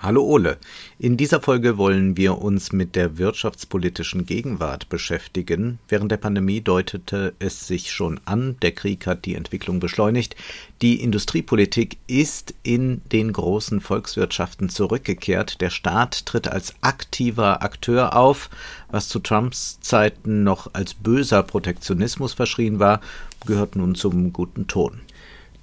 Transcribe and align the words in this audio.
Hallo 0.00 0.22
Ole. 0.22 0.58
In 1.00 1.16
dieser 1.16 1.40
Folge 1.40 1.76
wollen 1.76 2.16
wir 2.16 2.38
uns 2.38 2.70
mit 2.70 2.94
der 2.94 3.18
wirtschaftspolitischen 3.18 4.26
Gegenwart 4.26 4.88
beschäftigen. 4.88 5.80
Während 5.88 6.12
der 6.12 6.18
Pandemie 6.18 6.60
deutete 6.60 7.34
es 7.40 7.66
sich 7.66 7.90
schon 7.90 8.20
an, 8.24 8.54
der 8.62 8.70
Krieg 8.70 9.08
hat 9.08 9.24
die 9.24 9.34
Entwicklung 9.34 9.80
beschleunigt. 9.80 10.36
Die 10.82 11.02
Industriepolitik 11.02 11.98
ist 12.06 12.54
in 12.62 13.02
den 13.10 13.32
großen 13.32 13.80
Volkswirtschaften 13.80 14.68
zurückgekehrt. 14.68 15.60
Der 15.60 15.70
Staat 15.70 16.26
tritt 16.26 16.46
als 16.46 16.76
aktiver 16.80 17.62
Akteur 17.64 18.14
auf, 18.14 18.50
was 18.92 19.08
zu 19.08 19.18
Trumps 19.18 19.80
Zeiten 19.80 20.44
noch 20.44 20.74
als 20.74 20.94
böser 20.94 21.42
Protektionismus 21.42 22.34
verschrien 22.34 22.78
war, 22.78 23.00
gehört 23.46 23.74
nun 23.74 23.96
zum 23.96 24.32
guten 24.32 24.68
Ton. 24.68 25.00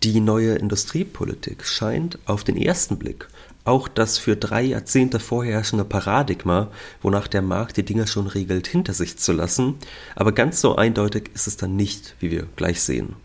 Die 0.04 0.20
neue 0.20 0.56
Industriepolitik 0.56 1.66
scheint 1.66 2.20
auf 2.26 2.44
den 2.44 2.58
ersten 2.58 2.98
Blick 2.98 3.30
auch 3.66 3.88
das 3.88 4.18
für 4.18 4.36
drei 4.36 4.62
Jahrzehnte 4.62 5.20
vorherrschende 5.20 5.84
Paradigma, 5.84 6.70
wonach 7.02 7.28
der 7.28 7.42
Markt 7.42 7.78
die 7.78 7.84
Dinge 7.84 8.08
schon 8.08 8.28
regelt, 8.28 8.68
hinter 8.68 8.94
sich 8.94 9.18
zu 9.18 9.34
lassen, 9.34 9.76
aber 10.16 10.32
ganz 10.32 10.62
so 10.62 10.76
eindeutig 10.76 11.32
ist 11.34 11.48
es 11.48 11.58
dann 11.58 11.76
nicht, 11.76 12.16
wie 12.20 12.32
wir 12.32 12.48
gleich 12.56 12.82
sehen. 12.82 13.16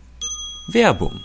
Werbung 0.73 1.21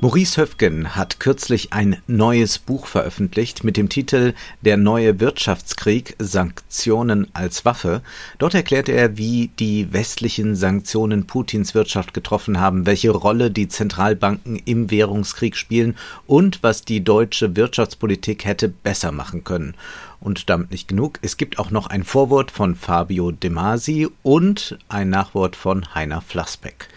Maurice 0.00 0.40
Höfgen 0.40 0.96
hat 0.96 1.20
kürzlich 1.20 1.72
ein 1.72 1.96
neues 2.08 2.58
Buch 2.58 2.86
veröffentlicht 2.88 3.62
mit 3.62 3.76
dem 3.76 3.88
Titel 3.88 4.34
Der 4.60 4.76
neue 4.76 5.20
Wirtschaftskrieg 5.20 6.16
Sanktionen 6.18 7.28
als 7.32 7.64
Waffe. 7.64 8.02
Dort 8.38 8.54
erklärt 8.54 8.88
er, 8.88 9.16
wie 9.16 9.52
die 9.60 9.92
westlichen 9.92 10.56
Sanktionen 10.56 11.26
Putins 11.26 11.74
Wirtschaft 11.74 12.12
getroffen 12.12 12.60
haben, 12.60 12.86
welche 12.86 13.12
Rolle 13.12 13.52
die 13.52 13.68
Zentralbanken 13.68 14.56
im 14.56 14.90
Währungskrieg 14.90 15.56
spielen 15.56 15.96
und 16.26 16.62
was 16.62 16.84
die 16.84 17.02
deutsche 17.04 17.54
Wirtschaftspolitik 17.54 18.44
hätte 18.44 18.68
besser 18.68 19.12
machen 19.12 19.44
können. 19.44 19.74
Und 20.18 20.50
damit 20.50 20.72
nicht 20.72 20.88
genug, 20.88 21.20
es 21.22 21.36
gibt 21.36 21.58
auch 21.60 21.70
noch 21.70 21.86
ein 21.86 22.02
Vorwort 22.02 22.50
von 22.50 22.74
Fabio 22.74 23.30
De 23.30 23.48
Masi 23.48 24.08
und 24.22 24.76
ein 24.88 25.08
Nachwort 25.08 25.54
von 25.54 25.94
Heiner 25.94 26.20
Flassbeck. 26.20 26.88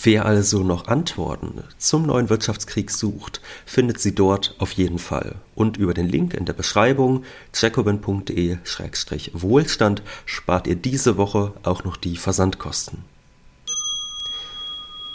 Wer 0.00 0.24
also 0.24 0.62
noch 0.62 0.86
Antworten 0.88 1.64
zum 1.78 2.06
neuen 2.06 2.30
Wirtschaftskrieg 2.30 2.90
sucht, 2.90 3.42
findet 3.66 4.00
sie 4.00 4.14
dort 4.14 4.54
auf 4.58 4.72
jeden 4.72 4.98
Fall. 4.98 5.34
Und 5.54 5.76
über 5.76 5.92
den 5.92 6.08
Link 6.08 6.32
in 6.34 6.46
der 6.46 6.54
Beschreibung 6.54 7.24
jacobin.de-wohlstand 7.54 10.02
spart 10.24 10.66
ihr 10.66 10.76
diese 10.76 11.18
Woche 11.18 11.52
auch 11.62 11.84
noch 11.84 11.96
die 11.96 12.16
Versandkosten. 12.16 13.04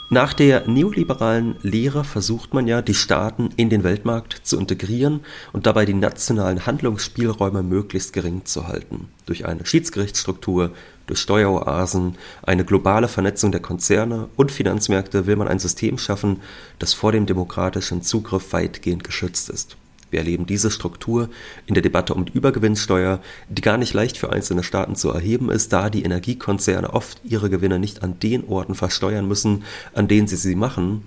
Nach 0.09 0.33
der 0.33 0.69
neoliberalen 0.69 1.57
Lehre 1.63 2.05
versucht 2.05 2.53
man 2.53 2.65
ja, 2.65 2.81
die 2.81 2.93
Staaten 2.93 3.49
in 3.57 3.69
den 3.69 3.83
Weltmarkt 3.83 4.39
zu 4.43 4.57
integrieren 4.57 5.19
und 5.51 5.65
dabei 5.65 5.85
die 5.85 5.93
nationalen 5.93 6.65
Handlungsspielräume 6.65 7.61
möglichst 7.61 8.13
gering 8.13 8.45
zu 8.45 8.69
halten. 8.69 9.09
Durch 9.25 9.45
eine 9.45 9.65
Schiedsgerichtsstruktur, 9.65 10.71
durch 11.07 11.19
Steueroasen, 11.19 12.17
eine 12.43 12.63
globale 12.63 13.07
Vernetzung 13.07 13.51
der 13.51 13.61
Konzerne 13.61 14.29
und 14.35 14.51
Finanzmärkte 14.51 15.25
will 15.25 15.37
man 15.37 15.47
ein 15.47 15.59
System 15.59 15.97
schaffen, 15.97 16.41
das 16.77 16.93
vor 16.93 17.11
dem 17.11 17.25
demokratischen 17.25 18.03
Zugriff 18.03 18.53
weitgehend 18.53 19.03
geschützt 19.03 19.49
ist. 19.49 19.77
Wir 20.09 20.19
erleben 20.19 20.45
diese 20.45 20.71
Struktur 20.71 21.29
in 21.65 21.73
der 21.73 21.83
Debatte 21.83 22.13
um 22.13 22.25
die 22.25 22.31
Übergewinnsteuer, 22.31 23.19
die 23.49 23.61
gar 23.61 23.77
nicht 23.77 23.93
leicht 23.93 24.17
für 24.17 24.31
einzelne 24.31 24.63
Staaten 24.63 24.95
zu 24.95 25.09
erheben 25.09 25.49
ist, 25.49 25.73
da 25.73 25.89
die 25.89 26.03
Energiekonzerne 26.03 26.93
oft 26.93 27.19
ihre 27.25 27.49
Gewinne 27.49 27.77
nicht 27.77 28.03
an 28.03 28.19
den 28.19 28.47
Orten 28.47 28.75
versteuern 28.75 29.27
müssen, 29.27 29.63
an 29.93 30.07
denen 30.07 30.27
sie 30.27 30.37
sie 30.37 30.55
machen. 30.55 31.03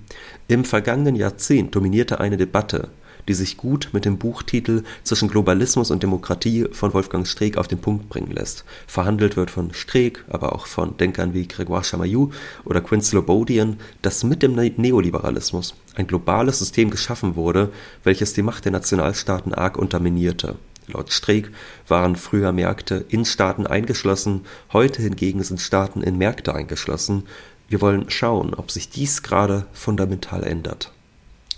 Im 0.48 0.64
vergangenen 0.64 1.17
Jahrzehnt 1.17 1.74
dominierte 1.74 2.20
eine 2.20 2.36
Debatte, 2.36 2.91
die 3.29 3.35
sich 3.35 3.57
gut 3.57 3.91
mit 3.92 4.05
dem 4.05 4.19
Buchtitel 4.19 4.85
Zwischen 5.03 5.29
Globalismus 5.29 5.91
und 5.91 6.03
Demokratie 6.03 6.67
von 6.73 6.95
Wolfgang 6.95 7.27
Streeck 7.27 7.57
auf 7.57 7.69
den 7.69 7.79
Punkt 7.79 8.08
bringen 8.08 8.33
lässt. 8.33 8.64
Verhandelt 8.86 9.36
wird 9.36 9.51
von 9.51 9.73
Streeck, 9.75 10.25
aber 10.29 10.55
auch 10.55 10.67
von 10.67 10.97
Denkern 10.97 11.35
wie 11.35 11.47
Grégoire 11.47 11.85
Chamayou 11.85 12.30
oder 12.64 12.80
Quinn 12.80 13.03
Slobodian, 13.03 13.77
dass 14.03 14.25
mit 14.25 14.42
dem 14.42 14.55
Neoliberalismus 14.55 15.75
ein 15.95 16.07
globales 16.07 16.59
System 16.59 16.91
geschaffen 16.91 17.36
wurde, 17.36 17.70
welches 18.05 18.33
die 18.33 18.42
Macht 18.42 18.64
der 18.64 18.73
Nationalstaaten 18.73 19.55
arg 19.55 19.77
unterminierte. 19.77 20.57
Laut 20.92 21.13
Streeck 21.13 21.51
waren 21.86 22.17
früher 22.17 22.53
Märkte 22.53 23.05
in 23.09 23.25
Staaten 23.25 23.67
eingeschlossen, 23.67 24.42
heute 24.73 25.03
hingegen 25.03 25.42
sind 25.42 25.61
Staaten 25.61 26.03
in 26.03 26.19
Märkte 26.19 26.55
eingeschlossen. 26.55 27.25
Wir 27.69 27.80
wollen 27.80 28.11
schauen, 28.11 28.55
ob 28.55 28.70
sich 28.70 28.91
dies 28.91 29.23
gerade 29.23 29.67
fundamental 29.73 30.42
ändert. 30.42 30.92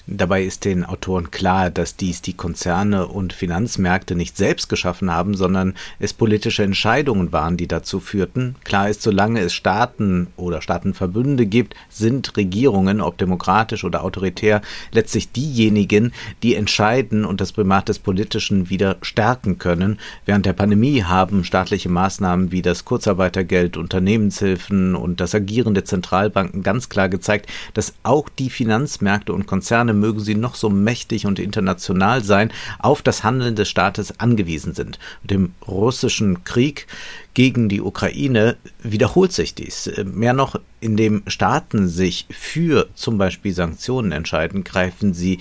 Dabei 0.09 0.43
ist 0.43 0.65
den 0.65 0.85
Autoren 0.85 1.31
klar, 1.31 1.71
dass 1.71 1.95
dies 1.95 2.23
die 2.23 2.33
Konzerne 2.33 3.07
und 3.07 3.33
Finanzmärkte 3.33 4.17
nicht 4.17 4.37
selbst 4.37 4.69
geschaffen 4.69 5.13
haben, 5.13 5.35
sondern 5.35 5.75
es 6.01 6.13
politische 6.13 6.65
Entscheidungen 6.65 7.31
waren, 7.31 7.57
die 7.57 7.69
dazu 7.69 8.01
führten. 8.01 8.57
Klar 8.65 8.89
ist, 8.89 9.03
solange 9.03 9.41
es 9.41 9.55
Staaten 9.55 10.27
oder 10.37 10.61
Staatenverbünde 10.61 11.47
gibt, 11.47 11.77
sind 11.89 12.37
Regierungen, 12.37 13.01
ob 13.01 13.17
demokratisch 13.17 13.85
oder 13.85 14.03
autoritär, 14.03 14.61
letztlich 14.91 15.31
diejenigen, 15.31 16.13
die 16.43 16.57
entscheiden 16.57 17.25
und 17.25 17.41
das 17.41 17.53
Primat 17.53 17.89
des 17.89 18.01
Politischen 18.01 18.71
wieder 18.71 18.97
stärken 19.03 19.59
können. 19.59 20.01
Während 20.27 20.47
der 20.47 20.53
Pandemie 20.53 21.05
haben 21.05 21.45
staatliche 21.45 21.89
Maßnahmen 21.89 22.51
wie 22.51 22.63
das 22.63 22.85
Kurzarbeitergeld, 22.85 23.77
Unternehmenshilfen 23.77 24.97
und 24.97 25.21
das 25.21 25.33
Agieren 25.35 25.75
der 25.75 25.85
Zentralbanken 25.85 26.65
ganz 26.65 26.89
klar 26.89 27.09
gezeigt, 27.09 27.49
dass 27.75 27.95
auch 28.03 28.29
die 28.29 28.51
Finanzmärkte 28.51 29.33
und 29.33 29.47
Konzerne 29.47 29.92
Konzerne, 29.93 29.95
mögen 29.95 30.21
sie 30.21 30.35
noch 30.35 30.55
so 30.55 30.69
mächtig 30.71 31.27
und 31.27 31.39
international 31.39 32.25
sein, 32.25 32.53
auf 32.79 33.03
das 33.03 33.23
Handeln 33.25 33.55
des 33.55 33.69
Staates 33.69 34.19
angewiesen 34.19 34.75
sind. 34.75 34.99
Mit 35.23 35.31
dem 35.31 35.53
russischen 35.67 36.45
Krieg 36.45 36.87
gegen 37.35 37.69
die 37.69 37.81
Ukraine 37.81 38.57
wiederholt 38.83 39.33
sich 39.33 39.55
dies. 39.55 39.91
Mehr 40.05 40.33
noch, 40.33 40.59
indem 40.81 41.23
Staaten 41.27 41.89
sich 41.89 42.27
für 42.31 42.89
zum 42.95 43.19
Beispiel 43.19 43.53
Sanktionen 43.53 44.13
entscheiden, 44.13 44.65
greifen 44.65 45.15
sie 45.15 45.39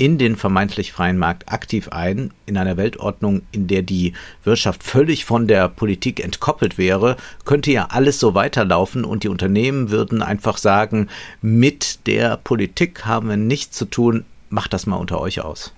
in 0.00 0.16
den 0.16 0.36
vermeintlich 0.36 0.92
freien 0.92 1.18
Markt 1.18 1.52
aktiv 1.52 1.90
ein, 1.90 2.32
in 2.46 2.56
einer 2.56 2.78
Weltordnung, 2.78 3.42
in 3.52 3.66
der 3.66 3.82
die 3.82 4.14
Wirtschaft 4.44 4.82
völlig 4.82 5.26
von 5.26 5.46
der 5.46 5.68
Politik 5.68 6.24
entkoppelt 6.24 6.78
wäre, 6.78 7.18
könnte 7.44 7.70
ja 7.70 7.88
alles 7.90 8.18
so 8.18 8.34
weiterlaufen 8.34 9.04
und 9.04 9.24
die 9.24 9.28
Unternehmen 9.28 9.90
würden 9.90 10.22
einfach 10.22 10.56
sagen, 10.56 11.08
mit 11.42 12.06
der 12.06 12.38
Politik 12.38 13.04
haben 13.04 13.28
wir 13.28 13.36
nichts 13.36 13.76
zu 13.76 13.84
tun, 13.84 14.24
macht 14.48 14.72
das 14.72 14.86
mal 14.86 14.96
unter 14.96 15.20
euch 15.20 15.42
aus. 15.42 15.74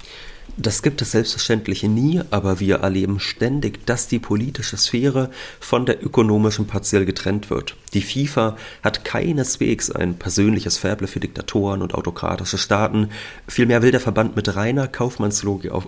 Das 0.58 0.82
gibt 0.82 1.00
es 1.00 1.12
selbstverständlich 1.12 1.82
nie, 1.82 2.20
aber 2.30 2.60
wir 2.60 2.76
erleben 2.76 3.20
ständig, 3.20 3.86
dass 3.86 4.08
die 4.08 4.18
politische 4.18 4.76
Sphäre 4.76 5.30
von 5.60 5.86
der 5.86 6.04
ökonomischen 6.04 6.66
partiell 6.66 7.06
getrennt 7.06 7.48
wird. 7.48 7.76
Die 7.94 8.02
FIFA 8.02 8.56
hat 8.82 9.04
keineswegs 9.04 9.90
ein 9.90 10.18
persönliches 10.18 10.76
Faible 10.76 11.06
für 11.08 11.20
Diktatoren 11.20 11.80
und 11.80 11.94
autokratische 11.94 12.58
Staaten, 12.58 13.08
vielmehr 13.48 13.82
will 13.82 13.92
der 13.92 14.00
Verband 14.00 14.36
mit 14.36 14.54
reiner 14.54 14.88
Kaufmannslogik 14.88 15.70
auf, 15.70 15.86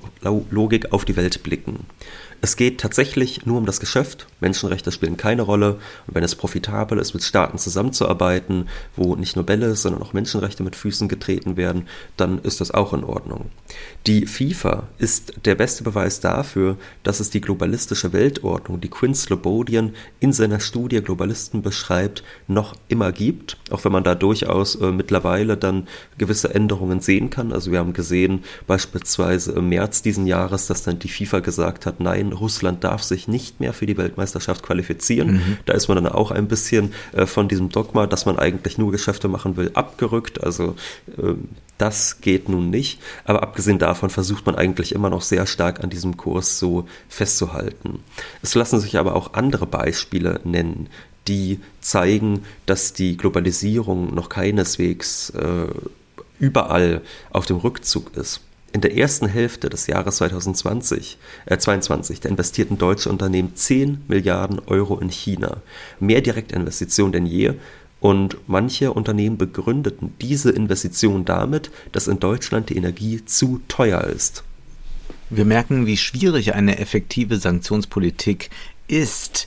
Logik 0.51 0.93
auf 0.93 1.05
die 1.05 1.17
Welt 1.17 1.43
blicken. 1.43 1.87
Es 2.45 2.57
geht 2.57 2.79
tatsächlich 2.79 3.47
nur 3.47 3.57
um 3.57 3.65
das 3.65 3.81
Geschäft. 3.81 4.27
Menschenrechte 4.41 4.93
spielen 4.93 5.17
keine 5.17 5.41
Rolle. 5.41 5.79
Und 6.07 6.15
wenn 6.15 6.25
es 6.25 6.35
profitabel 6.35 6.99
ist, 6.99 7.15
mit 7.15 7.23
Staaten 7.23 7.57
zusammenzuarbeiten, 7.57 8.69
wo 8.97 9.17
nicht 9.17 9.35
nur 9.35 9.47
Bälle, 9.47 9.75
sondern 9.77 10.03
auch 10.03 10.13
Menschenrechte 10.13 10.63
mit 10.63 10.77
Füßen 10.77 11.09
getreten 11.09 11.57
werden, 11.57 11.89
dann 12.19 12.39
ist 12.41 12.61
das 12.61 12.71
auch 12.71 12.93
in 12.93 13.03
Ordnung. 13.03 13.47
Die 14.07 14.27
FIFA 14.27 14.54
ist 14.99 15.35
der 15.45 15.55
beste 15.55 15.85
Beweis 15.85 16.21
dafür, 16.21 16.77
dass 17.03 17.21
es 17.21 17.31
die 17.31 17.41
globalistische 17.41 18.13
Weltordnung, 18.13 18.81
die 18.81 18.89
Quinn 18.89 19.15
Slobodian 19.15 19.95
in 20.21 20.33
seiner 20.33 20.61
Studie 20.61 21.03
Globalisten 21.03 21.63
beschreibt, 21.63 22.23
noch 22.47 22.75
immer 22.89 23.13
gibt. 23.13 23.57
Auch 23.71 23.85
wenn 23.85 23.93
man 23.93 24.05
da 24.05 24.15
durchaus 24.15 24.77
äh, 24.77 24.93
mittlerweile 24.93 25.57
dann 25.57 25.89
gewisse 26.19 26.55
Änderungen 26.55 27.01
sehen 27.01 27.31
kann. 27.31 27.53
Also 27.53 27.73
wir 27.73 27.79
haben 27.79 27.93
gesehen, 27.93 28.45
beispielsweise 28.67 29.53
im 29.53 29.69
März 29.69 30.03
diesen 30.03 30.27
Jahres, 30.27 30.67
dass 30.67 30.83
dann 30.83 30.99
die 30.99 31.09
FIFA 31.09 31.41
gesagt 31.41 31.87
hat, 31.87 32.01
nein, 32.01 32.33
Russland 32.33 32.85
darf 32.85 33.03
sich 33.03 33.29
nicht 33.29 33.61
mehr 33.61 33.73
für 33.73 33.87
die 33.87 33.97
Weltmeisterschaft 33.97 34.63
qualifizieren. 34.63 35.33
Mhm. 35.33 35.57
Da 35.67 35.75
ist 35.75 35.89
man 35.89 36.03
dann 36.03 36.13
auch 36.13 36.31
ein 36.31 36.49
bisschen 36.49 36.93
äh, 37.13 37.27
von 37.27 37.49
diesem 37.49 37.69
Dogma, 37.69 38.07
dass 38.07 38.27
man 38.27 38.39
eigentlich 38.39 38.79
nur 38.79 38.93
Geschäfte 38.93 39.29
machen 39.29 39.57
will, 39.57 39.71
abgerückt. 39.75 40.43
Also 40.43 40.77
äh, 41.19 41.35
das 41.79 42.21
geht 42.21 42.49
nun 42.49 42.71
nicht. 42.71 43.01
Aber 43.25 43.43
abgesehen 43.43 43.79
davon 43.79 44.11
versucht 44.11 44.44
man 44.47 44.55
eigentlich 44.55 44.93
immer 44.93 45.11
noch 45.11 45.23
sehr 45.23 45.47
stark 45.47 45.83
an 45.83 45.91
diesem 45.91 46.17
Kurs 46.17 46.59
so 46.59 46.87
festzuhalten. 47.09 48.01
Es 48.43 48.55
lassen 48.55 48.81
sich 48.81 48.99
aber 48.99 49.15
auch 49.15 49.35
andere 49.35 49.67
Beispiele 49.67 50.41
nennen, 50.45 50.89
die 51.29 51.61
zeigen, 51.81 52.45
dass 52.67 52.93
die 52.93 53.17
Globalisierung 53.17 54.15
noch 54.15 54.29
keineswegs 54.29 55.31
äh, 55.31 55.67
überall 56.39 57.03
auf 57.31 57.47
dem 57.47 57.57
Rückzug 57.57 58.17
ist. 58.17 58.41
In 58.73 58.81
der 58.81 58.97
ersten 58.97 59.29
Hälfte 59.29 59.69
des 59.69 59.87
Jahres 59.87 60.17
2020, 60.17 61.19
äh 61.47 61.57
22, 61.57 62.19
da 62.19 62.29
investierten 62.29 62.77
deutsche 62.77 63.09
Unternehmen 63.09 63.55
10 63.55 64.03
Milliarden 64.09 64.61
Euro 64.67 64.99
in 64.99 65.11
China. 65.11 65.59
Mehr 66.01 66.21
Direktinvestitionen 66.23 67.13
denn 67.13 67.27
je. 67.27 67.55
Und 68.05 68.37
manche 68.47 68.93
Unternehmen 68.93 69.39
begründeten 69.39 70.13
diese 70.21 70.51
Investition 70.51 71.25
damit, 71.25 71.71
dass 71.93 72.07
in 72.07 72.21
Deutschland 72.21 72.69
die 72.69 72.77
Energie 72.77 73.25
zu 73.25 73.63
teuer 73.67 74.05
ist. 74.05 74.45
Wir 75.31 75.47
merken, 75.47 75.87
wie 75.87 75.97
schwierig 75.97 76.55
eine 76.55 76.77
effektive 76.77 77.39
Sanktionspolitik 77.39 78.51
ist. 78.89 79.47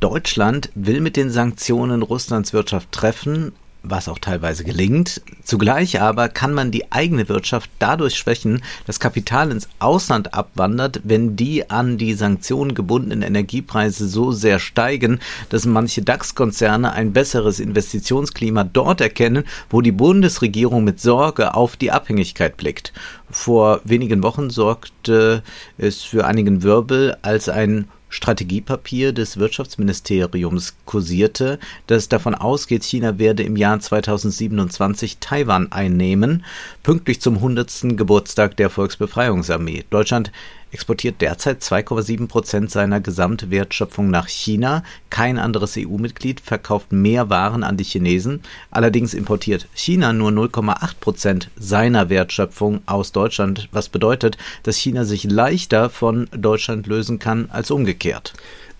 Deutschland 0.00 0.70
will 0.74 1.02
mit 1.02 1.18
den 1.18 1.28
Sanktionen 1.28 2.00
Russlands 2.00 2.54
Wirtschaft 2.54 2.92
treffen 2.92 3.52
was 3.82 4.08
auch 4.08 4.18
teilweise 4.18 4.64
gelingt. 4.64 5.22
Zugleich 5.42 6.00
aber 6.00 6.28
kann 6.28 6.54
man 6.54 6.70
die 6.70 6.92
eigene 6.92 7.28
Wirtschaft 7.28 7.70
dadurch 7.78 8.14
schwächen, 8.14 8.62
dass 8.86 9.00
Kapital 9.00 9.50
ins 9.50 9.68
Ausland 9.78 10.34
abwandert, 10.34 11.00
wenn 11.04 11.36
die 11.36 11.70
an 11.70 11.98
die 11.98 12.14
Sanktionen 12.14 12.74
gebundenen 12.74 13.22
Energiepreise 13.22 14.08
so 14.08 14.32
sehr 14.32 14.58
steigen, 14.58 15.20
dass 15.48 15.66
manche 15.66 16.02
DAX-Konzerne 16.02 16.92
ein 16.92 17.12
besseres 17.12 17.60
Investitionsklima 17.60 18.64
dort 18.64 19.00
erkennen, 19.00 19.44
wo 19.70 19.80
die 19.80 19.92
Bundesregierung 19.92 20.84
mit 20.84 21.00
Sorge 21.00 21.54
auf 21.54 21.76
die 21.76 21.90
Abhängigkeit 21.90 22.56
blickt. 22.56 22.92
Vor 23.30 23.80
wenigen 23.84 24.22
Wochen 24.22 24.50
sorgte 24.50 25.42
es 25.78 26.02
für 26.02 26.26
einigen 26.26 26.62
Wirbel, 26.62 27.16
als 27.22 27.48
ein 27.48 27.88
Strategiepapier 28.12 29.12
des 29.12 29.38
Wirtschaftsministeriums 29.38 30.76
kursierte, 30.84 31.58
das 31.86 32.08
davon 32.08 32.34
ausgeht, 32.34 32.84
China 32.84 33.18
werde 33.18 33.42
im 33.42 33.56
Jahr 33.56 33.80
2027 33.80 35.18
Taiwan 35.18 35.72
einnehmen, 35.72 36.44
pünktlich 36.82 37.20
zum 37.20 37.36
100. 37.36 37.96
Geburtstag 37.96 38.56
der 38.58 38.68
Volksbefreiungsarmee. 38.70 39.84
Deutschland 39.88 40.30
exportiert 40.72 41.20
derzeit 41.20 41.62
2,7 41.62 42.26
Prozent 42.26 42.70
seiner 42.70 43.00
Gesamtwertschöpfung 43.00 44.10
nach 44.10 44.26
China. 44.26 44.82
Kein 45.10 45.38
anderes 45.38 45.76
EU-Mitglied 45.76 46.40
verkauft 46.40 46.92
mehr 46.92 47.30
Waren 47.30 47.62
an 47.62 47.76
die 47.76 47.84
Chinesen. 47.84 48.40
Allerdings 48.70 49.14
importiert 49.14 49.68
China 49.74 50.12
nur 50.12 50.30
0,8 50.30 50.94
Prozent 50.98 51.50
seiner 51.56 52.08
Wertschöpfung 52.08 52.80
aus 52.86 53.12
Deutschland, 53.12 53.68
was 53.70 53.88
bedeutet, 53.88 54.38
dass 54.62 54.76
China 54.76 55.04
sich 55.04 55.24
leichter 55.24 55.90
von 55.90 56.28
Deutschland 56.32 56.86
lösen 56.86 57.18
kann 57.18 57.50
als 57.50 57.70
umgekehrt. 57.70 58.32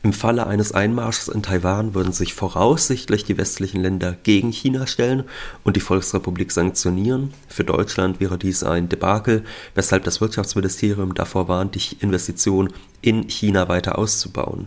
Im 0.05 0.13
Falle 0.13 0.49
eines 0.49 0.73
Einmarsches 0.73 1.29
in 1.29 1.45
Taiwan 1.45 1.95
würden 1.95 2.13
sich 2.13 2.35
voraussichtlich 2.35 3.25
die 3.25 3.39
westlichen 3.39 3.81
Länder 3.81 4.17
gegen 4.25 4.51
China 4.51 4.89
stellen 4.89 5.23
und 5.63 5.77
die 5.77 5.81
Volksrepublik 5.81 6.51
sanktionieren. 6.51 7.33
Für 7.47 7.63
Deutschland 7.63 8.19
wäre 8.19 8.37
dies 8.37 8.65
ein 8.65 8.89
Debakel, 8.89 9.45
weshalb 9.77 10.03
das 10.03 10.21
Wirtschaftsministerium 10.21 11.15
davor 11.15 11.47
warnt, 11.47 11.77
die 11.77 11.97
Investition 12.01 12.73
in 13.01 13.29
China 13.29 13.69
weiter 13.69 13.97
auszubauen. 13.97 14.67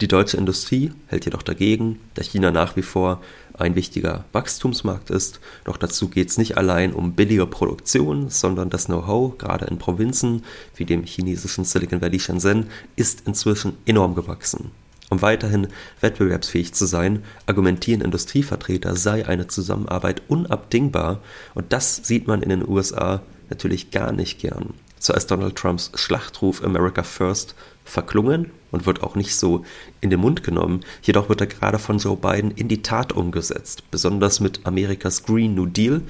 Die 0.00 0.06
deutsche 0.06 0.36
Industrie 0.36 0.92
hält 1.08 1.24
jedoch 1.24 1.42
dagegen, 1.42 1.98
da 2.14 2.22
China 2.22 2.52
nach 2.52 2.76
wie 2.76 2.82
vor 2.82 3.20
ein 3.58 3.74
wichtiger 3.74 4.24
Wachstumsmarkt 4.32 5.10
ist. 5.10 5.40
Doch 5.64 5.76
dazu 5.76 6.08
geht 6.08 6.30
es 6.30 6.38
nicht 6.38 6.56
allein 6.56 6.92
um 6.92 7.14
billige 7.14 7.46
Produktion, 7.46 8.30
sondern 8.30 8.70
das 8.70 8.86
Know-how, 8.86 9.36
gerade 9.38 9.66
in 9.66 9.78
Provinzen 9.78 10.44
wie 10.74 10.84
dem 10.84 11.04
chinesischen 11.04 11.64
Silicon 11.64 12.00
Valley 12.00 12.20
Shenzhen, 12.20 12.68
ist 12.96 13.26
inzwischen 13.26 13.76
enorm 13.86 14.14
gewachsen. 14.14 14.70
Um 15.10 15.22
weiterhin 15.22 15.68
wettbewerbsfähig 16.00 16.74
zu 16.74 16.86
sein, 16.86 17.24
argumentieren 17.46 18.02
Industrievertreter, 18.02 18.94
sei 18.94 19.26
eine 19.26 19.46
Zusammenarbeit 19.46 20.22
unabdingbar 20.28 21.22
und 21.54 21.72
das 21.72 21.96
sieht 21.96 22.26
man 22.26 22.42
in 22.42 22.50
den 22.50 22.68
USA 22.68 23.22
natürlich 23.48 23.90
gar 23.90 24.12
nicht 24.12 24.38
gern. 24.38 24.74
So 25.00 25.14
ist 25.14 25.30
Donald 25.30 25.56
Trumps 25.56 25.92
Schlachtruf 25.94 26.62
America 26.62 27.02
First 27.02 27.54
verklungen 27.88 28.50
und 28.70 28.86
wird 28.86 29.02
auch 29.02 29.16
nicht 29.16 29.34
so 29.34 29.64
in 30.00 30.10
den 30.10 30.20
Mund 30.20 30.42
genommen. 30.42 30.80
Jedoch 31.02 31.28
wird 31.28 31.40
er 31.40 31.46
gerade 31.46 31.78
von 31.78 31.98
Joe 31.98 32.16
Biden 32.16 32.50
in 32.50 32.68
die 32.68 32.82
Tat 32.82 33.12
umgesetzt, 33.12 33.90
besonders 33.90 34.40
mit 34.40 34.60
Amerikas 34.64 35.24
Green 35.24 35.54
New 35.54 35.66
Deal, 35.66 36.02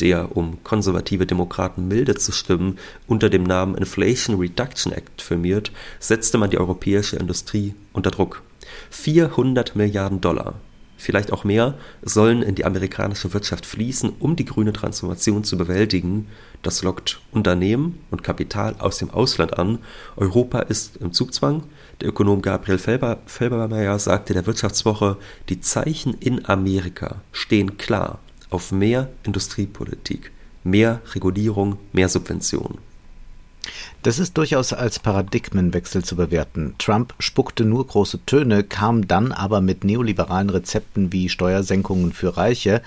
der, 0.00 0.36
um 0.36 0.62
konservative 0.62 1.26
Demokraten 1.26 1.88
milde 1.88 2.14
zu 2.16 2.32
stimmen, 2.32 2.78
unter 3.06 3.30
dem 3.30 3.44
Namen 3.44 3.76
Inflation 3.76 4.38
Reduction 4.38 4.92
Act 4.92 5.22
firmiert, 5.22 5.72
setzte 6.00 6.38
man 6.38 6.50
die 6.50 6.58
europäische 6.58 7.16
Industrie 7.16 7.74
unter 7.92 8.10
Druck. 8.10 8.42
400 8.90 9.76
Milliarden 9.76 10.20
Dollar 10.20 10.54
vielleicht 11.06 11.32
auch 11.32 11.44
mehr, 11.44 11.74
sollen 12.02 12.42
in 12.42 12.56
die 12.56 12.64
amerikanische 12.64 13.32
Wirtschaft 13.32 13.64
fließen, 13.64 14.12
um 14.18 14.34
die 14.34 14.44
grüne 14.44 14.72
Transformation 14.72 15.44
zu 15.44 15.56
bewältigen. 15.56 16.26
Das 16.62 16.82
lockt 16.82 17.20
Unternehmen 17.30 18.00
und 18.10 18.24
Kapital 18.24 18.74
aus 18.80 18.98
dem 18.98 19.10
Ausland 19.10 19.56
an. 19.56 19.78
Europa 20.16 20.58
ist 20.58 20.96
im 20.96 21.12
Zugzwang. 21.12 21.62
Der 22.00 22.08
Ökonom 22.08 22.42
Gabriel 22.42 22.78
Felber, 22.78 23.18
Felbermeier 23.26 23.98
sagte 24.00 24.34
der 24.34 24.46
Wirtschaftswoche, 24.46 25.16
die 25.48 25.60
Zeichen 25.60 26.14
in 26.18 26.44
Amerika 26.46 27.22
stehen 27.30 27.78
klar 27.78 28.18
auf 28.50 28.72
mehr 28.72 29.08
Industriepolitik, 29.22 30.32
mehr 30.64 31.00
Regulierung, 31.14 31.78
mehr 31.92 32.08
Subventionen. 32.08 32.78
Das 34.02 34.18
ist 34.18 34.36
durchaus 34.36 34.72
als 34.72 34.98
Paradigmenwechsel 34.98 36.04
zu 36.04 36.16
bewerten. 36.16 36.74
Trump 36.78 37.14
spuckte 37.18 37.64
nur 37.64 37.86
große 37.86 38.24
Töne, 38.26 38.62
kam 38.64 39.08
dann 39.08 39.32
aber 39.32 39.60
mit 39.60 39.84
neoliberalen 39.84 40.50
Rezepten 40.50 41.12
wie 41.12 41.28
Steuersenkungen 41.28 42.12
für 42.12 42.36
Reiche. 42.36 42.82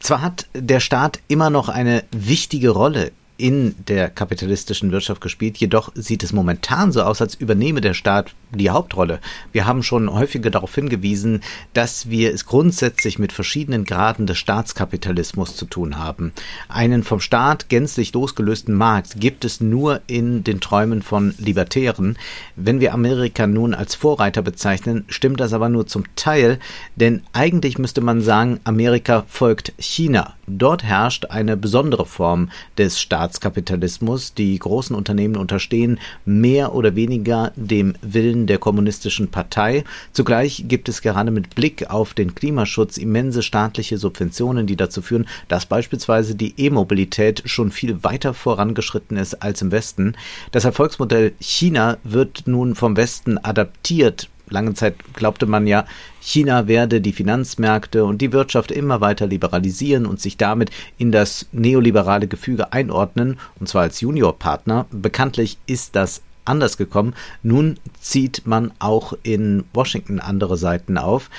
Zwar 0.00 0.22
hat 0.22 0.46
der 0.54 0.80
Staat 0.80 1.20
immer 1.28 1.50
noch 1.50 1.68
eine 1.68 2.04
wichtige 2.12 2.70
Rolle 2.70 3.12
in 3.38 3.76
der 3.86 4.10
kapitalistischen 4.10 4.90
Wirtschaft 4.90 5.20
gespielt. 5.20 5.56
Jedoch 5.56 5.90
sieht 5.94 6.24
es 6.24 6.32
momentan 6.32 6.92
so 6.92 7.02
aus, 7.02 7.22
als 7.22 7.36
übernehme 7.36 7.80
der 7.80 7.94
Staat 7.94 8.34
die 8.52 8.70
Hauptrolle. 8.70 9.20
Wir 9.52 9.64
haben 9.64 9.84
schon 9.84 10.12
häufiger 10.12 10.50
darauf 10.50 10.74
hingewiesen, 10.74 11.42
dass 11.72 12.10
wir 12.10 12.34
es 12.34 12.46
grundsätzlich 12.46 13.18
mit 13.18 13.32
verschiedenen 13.32 13.84
Graden 13.84 14.26
des 14.26 14.38
Staatskapitalismus 14.38 15.54
zu 15.54 15.66
tun 15.66 15.98
haben. 15.98 16.32
Einen 16.68 17.04
vom 17.04 17.20
Staat 17.20 17.68
gänzlich 17.68 18.12
losgelösten 18.12 18.74
Markt 18.74 19.20
gibt 19.20 19.44
es 19.44 19.60
nur 19.60 20.00
in 20.08 20.42
den 20.42 20.60
Träumen 20.60 21.02
von 21.02 21.34
Libertären. 21.38 22.18
Wenn 22.56 22.80
wir 22.80 22.92
Amerika 22.92 23.46
nun 23.46 23.72
als 23.72 23.94
Vorreiter 23.94 24.42
bezeichnen, 24.42 25.04
stimmt 25.08 25.38
das 25.38 25.52
aber 25.52 25.68
nur 25.68 25.86
zum 25.86 26.04
Teil, 26.16 26.58
denn 26.96 27.22
eigentlich 27.32 27.78
müsste 27.78 28.00
man 28.00 28.20
sagen, 28.20 28.58
Amerika 28.64 29.24
folgt 29.28 29.72
China. 29.78 30.37
Dort 30.48 30.82
herrscht 30.82 31.26
eine 31.26 31.56
besondere 31.56 32.06
Form 32.06 32.50
des 32.78 33.00
Staatskapitalismus. 33.00 34.34
Die 34.34 34.58
großen 34.58 34.96
Unternehmen 34.96 35.36
unterstehen 35.36 36.00
mehr 36.24 36.74
oder 36.74 36.96
weniger 36.96 37.52
dem 37.56 37.94
Willen 38.02 38.46
der 38.46 38.58
kommunistischen 38.58 39.28
Partei. 39.28 39.84
Zugleich 40.12 40.64
gibt 40.68 40.88
es 40.88 41.02
gerade 41.02 41.30
mit 41.30 41.54
Blick 41.54 41.90
auf 41.90 42.14
den 42.14 42.34
Klimaschutz 42.34 42.96
immense 42.96 43.42
staatliche 43.42 43.98
Subventionen, 43.98 44.66
die 44.66 44.76
dazu 44.76 45.02
führen, 45.02 45.28
dass 45.48 45.66
beispielsweise 45.66 46.34
die 46.34 46.54
E-Mobilität 46.56 47.42
schon 47.44 47.70
viel 47.70 48.02
weiter 48.02 48.32
vorangeschritten 48.34 49.16
ist 49.16 49.42
als 49.42 49.62
im 49.62 49.70
Westen. 49.70 50.14
Das 50.52 50.64
Erfolgsmodell 50.64 51.32
China 51.40 51.98
wird 52.04 52.44
nun 52.46 52.74
vom 52.74 52.96
Westen 52.96 53.38
adaptiert 53.38 54.28
lange 54.50 54.74
Zeit 54.74 54.96
glaubte 55.14 55.46
man 55.46 55.66
ja, 55.66 55.84
China 56.20 56.66
werde 56.66 57.00
die 57.00 57.12
Finanzmärkte 57.12 58.04
und 58.04 58.20
die 58.20 58.32
Wirtschaft 58.32 58.70
immer 58.70 59.00
weiter 59.00 59.26
liberalisieren 59.26 60.06
und 60.06 60.20
sich 60.20 60.36
damit 60.36 60.70
in 60.98 61.12
das 61.12 61.46
neoliberale 61.52 62.28
Gefüge 62.28 62.72
einordnen, 62.72 63.38
und 63.60 63.68
zwar 63.68 63.82
als 63.82 64.00
Juniorpartner. 64.00 64.86
Bekanntlich 64.90 65.58
ist 65.66 65.96
das 65.96 66.22
anders 66.44 66.76
gekommen. 66.76 67.14
Nun 67.42 67.78
zieht 68.00 68.46
man 68.46 68.72
auch 68.78 69.12
in 69.22 69.64
Washington 69.72 70.20
andere 70.20 70.56
Seiten 70.56 70.98
auf. 70.98 71.30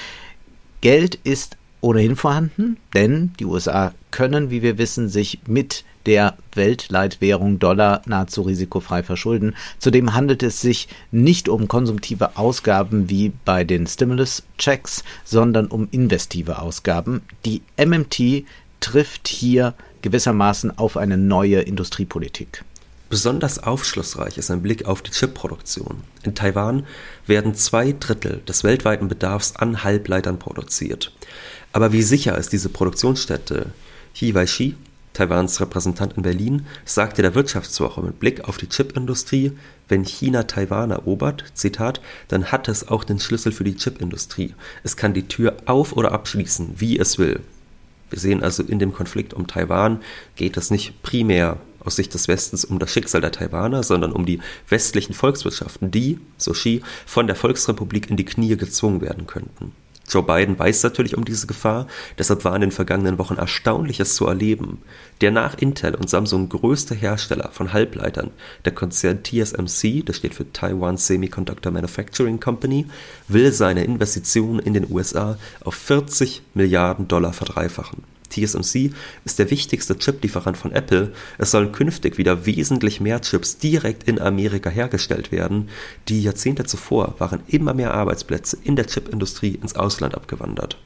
Geld 0.81 1.15
ist 1.23 1.57
ohnehin 1.81 2.15
vorhanden, 2.15 2.77
denn 2.93 3.33
die 3.39 3.45
USA 3.45 3.93
können, 4.11 4.49
wie 4.49 4.61
wir 4.61 4.77
wissen, 4.77 5.09
sich 5.09 5.39
mit 5.47 5.83
der 6.05 6.37
Weltleitwährung 6.53 7.59
Dollar 7.59 8.01
nahezu 8.05 8.41
risikofrei 8.41 9.03
verschulden. 9.03 9.55
Zudem 9.77 10.13
handelt 10.13 10.43
es 10.43 10.61
sich 10.61 10.87
nicht 11.11 11.49
um 11.49 11.67
konsumtive 11.67 12.37
Ausgaben 12.37 13.09
wie 13.09 13.31
bei 13.45 13.63
den 13.63 13.85
Stimulus-Checks, 13.85 15.03
sondern 15.23 15.67
um 15.67 15.87
investive 15.91 16.59
Ausgaben. 16.59 17.21
Die 17.45 17.61
MMT 17.77 18.45
trifft 18.79 19.27
hier 19.27 19.73
gewissermaßen 20.01 20.77
auf 20.77 20.97
eine 20.97 21.17
neue 21.17 21.61
Industriepolitik. 21.61 22.63
Besonders 23.09 23.61
aufschlussreich 23.63 24.37
ist 24.37 24.51
ein 24.51 24.61
Blick 24.61 24.85
auf 24.85 25.01
die 25.01 25.09
Chipproduktion. 25.09 26.03
In 26.23 26.35
Taiwan 26.35 26.85
werden 27.25 27.55
zwei 27.55 27.95
Drittel 27.99 28.41
des 28.47 28.63
weltweiten 28.63 29.07
Bedarfs 29.07 29.55
an 29.55 29.83
Halbleitern 29.83 30.37
produziert. 30.37 31.11
Aber 31.71 31.91
wie 31.91 32.01
sicher 32.01 32.37
ist 32.37 32.51
diese 32.51 32.69
Produktionsstätte? 32.69 33.67
Hi 34.19 34.33
Wei-shi, 34.33 34.75
Taiwans 35.13 35.61
Repräsentant 35.61 36.13
in 36.17 36.23
Berlin, 36.23 36.65
sagte 36.83 37.21
der 37.21 37.35
Wirtschaftswoche 37.35 38.01
mit 38.01 38.19
Blick 38.19 38.47
auf 38.47 38.57
die 38.57 38.67
Chipindustrie, 38.67 39.51
wenn 39.87 40.03
China 40.03 40.43
Taiwan 40.43 40.89
erobert, 40.89 41.43
Zitat, 41.53 42.01
dann 42.27 42.51
hat 42.51 42.67
es 42.67 42.87
auch 42.87 43.03
den 43.03 43.19
Schlüssel 43.19 43.51
für 43.51 43.63
die 43.63 43.75
Chipindustrie. 43.75 44.55
Es 44.83 44.97
kann 44.97 45.13
die 45.13 45.27
Tür 45.27 45.57
auf 45.65 45.93
oder 45.93 46.11
abschließen, 46.11 46.75
wie 46.77 46.97
es 46.97 47.19
will. 47.19 47.41
Wir 48.09 48.19
sehen 48.19 48.41
also 48.41 48.63
in 48.63 48.79
dem 48.79 48.91
Konflikt 48.91 49.35
um 49.35 49.45
Taiwan 49.45 50.01
geht 50.35 50.57
es 50.57 50.71
nicht 50.71 51.03
primär 51.03 51.57
aus 51.81 51.95
Sicht 51.95 52.13
des 52.15 52.27
Westens 52.27 52.65
um 52.65 52.79
das 52.79 52.91
Schicksal 52.91 53.21
der 53.21 53.31
Taiwaner, 53.31 53.83
sondern 53.83 54.11
um 54.11 54.25
die 54.25 54.39
westlichen 54.67 55.13
Volkswirtschaften, 55.13 55.91
die, 55.91 56.19
so 56.37 56.53
Xi, 56.53 56.81
von 57.05 57.27
der 57.27 57.35
Volksrepublik 57.35 58.09
in 58.09 58.17
die 58.17 58.25
Knie 58.25 58.57
gezwungen 58.57 59.01
werden 59.01 59.27
könnten. 59.27 59.73
Joe 60.09 60.23
Biden 60.23 60.57
weiß 60.57 60.83
natürlich 60.83 61.15
um 61.15 61.23
diese 61.23 61.47
Gefahr, 61.47 61.87
deshalb 62.17 62.43
war 62.43 62.55
in 62.55 62.61
den 62.61 62.71
vergangenen 62.71 63.17
Wochen 63.17 63.35
Erstaunliches 63.35 64.15
zu 64.15 64.25
erleben. 64.25 64.81
Der 65.21 65.31
nach 65.31 65.57
Intel 65.57 65.95
und 65.95 66.09
Samsung 66.09 66.49
größte 66.49 66.95
Hersteller 66.95 67.49
von 67.51 67.73
Halbleitern, 67.73 68.31
der 68.65 68.73
Konzern 68.73 69.23
TSMC, 69.23 70.03
das 70.05 70.15
steht 70.15 70.33
für 70.33 70.51
Taiwan 70.51 70.97
Semiconductor 70.97 71.71
Manufacturing 71.71 72.39
Company, 72.39 72.87
will 73.27 73.51
seine 73.51 73.83
Investitionen 73.83 74.59
in 74.59 74.73
den 74.73 74.91
USA 74.91 75.37
auf 75.63 75.75
40 75.75 76.41
Milliarden 76.53 77.07
Dollar 77.07 77.33
verdreifachen. 77.33 78.03
TSMC 78.29 78.91
ist 79.25 79.39
der 79.39 79.51
wichtigste 79.51 79.97
Chiplieferant 79.97 80.57
von 80.57 80.71
Apple. 80.71 81.13
Es 81.37 81.51
sollen 81.51 81.71
künftig 81.71 82.17
wieder 82.17 82.45
wesentlich 82.45 83.01
mehr 83.01 83.21
Chips 83.21 83.57
direkt 83.57 84.03
in 84.03 84.19
Amerika 84.19 84.69
hergestellt 84.69 85.31
werden. 85.31 85.69
Die 86.07 86.21
Jahrzehnte 86.21 86.65
zuvor 86.65 87.15
waren 87.19 87.41
immer 87.47 87.73
mehr 87.73 87.93
Arbeitsplätze 87.93 88.57
in 88.63 88.75
der 88.75 88.87
Chipindustrie 88.87 89.59
ins 89.61 89.75
Ausland 89.75 90.15
abgewandert. 90.15 90.77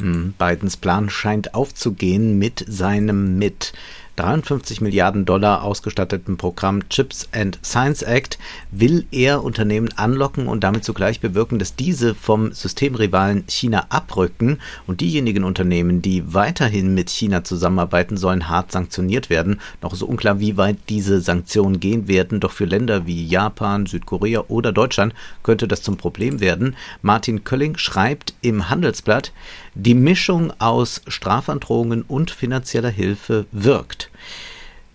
Hm, 0.00 0.34
Bidens 0.38 0.76
Plan 0.76 1.10
scheint 1.10 1.54
aufzugehen 1.54 2.38
mit 2.38 2.64
seinem 2.68 3.38
mit 3.38 3.72
53 4.18 4.80
Milliarden 4.80 5.24
Dollar 5.24 5.62
ausgestatteten 5.62 6.36
Programm 6.36 6.88
Chips 6.88 7.28
and 7.30 7.56
Science 7.62 8.02
Act 8.02 8.36
will 8.72 9.06
er 9.12 9.44
Unternehmen 9.44 9.90
anlocken 9.96 10.48
und 10.48 10.64
damit 10.64 10.82
zugleich 10.82 11.20
bewirken, 11.20 11.60
dass 11.60 11.76
diese 11.76 12.16
vom 12.16 12.50
Systemrivalen 12.50 13.44
China 13.46 13.86
abrücken 13.90 14.58
und 14.88 15.00
diejenigen 15.00 15.44
Unternehmen, 15.44 16.02
die 16.02 16.34
weiterhin 16.34 16.94
mit 16.94 17.10
China 17.10 17.44
zusammenarbeiten, 17.44 18.16
sollen 18.16 18.48
hart 18.48 18.72
sanktioniert 18.72 19.30
werden. 19.30 19.60
Noch 19.82 19.92
ist 19.92 20.02
unklar, 20.02 20.40
wie 20.40 20.56
weit 20.56 20.78
diese 20.88 21.20
Sanktionen 21.20 21.78
gehen 21.78 22.08
werden, 22.08 22.40
doch 22.40 22.50
für 22.50 22.64
Länder 22.64 23.06
wie 23.06 23.24
Japan, 23.24 23.86
Südkorea 23.86 24.46
oder 24.48 24.72
Deutschland 24.72 25.14
könnte 25.44 25.68
das 25.68 25.82
zum 25.82 25.96
Problem 25.96 26.40
werden. 26.40 26.74
Martin 27.02 27.44
Kölling 27.44 27.78
schreibt 27.78 28.34
im 28.40 28.68
Handelsblatt, 28.68 29.32
die 29.78 29.94
Mischung 29.94 30.52
aus 30.58 31.02
Strafandrohungen 31.06 32.02
und 32.02 32.32
finanzieller 32.32 32.90
Hilfe 32.90 33.46
wirkt. 33.52 34.10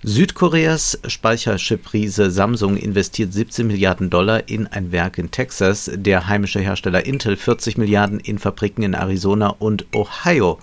Südkoreas 0.04 1.00
Speicherchip-Riese 1.08 2.30
Samsung 2.30 2.76
investiert 2.76 3.32
17 3.32 3.66
Milliarden 3.66 4.10
Dollar 4.10 4.50
in 4.50 4.68
ein 4.68 4.92
Werk 4.92 5.18
in 5.18 5.32
Texas, 5.32 5.90
der 5.94 6.28
heimische 6.28 6.60
Hersteller 6.60 7.06
Intel 7.06 7.38
40 7.38 7.78
Milliarden 7.78 8.20
in 8.20 8.40
Fabriken 8.40 8.84
in 8.84 8.94
Arizona 8.94 9.48
und 9.48 9.86
Ohio. 9.96 10.60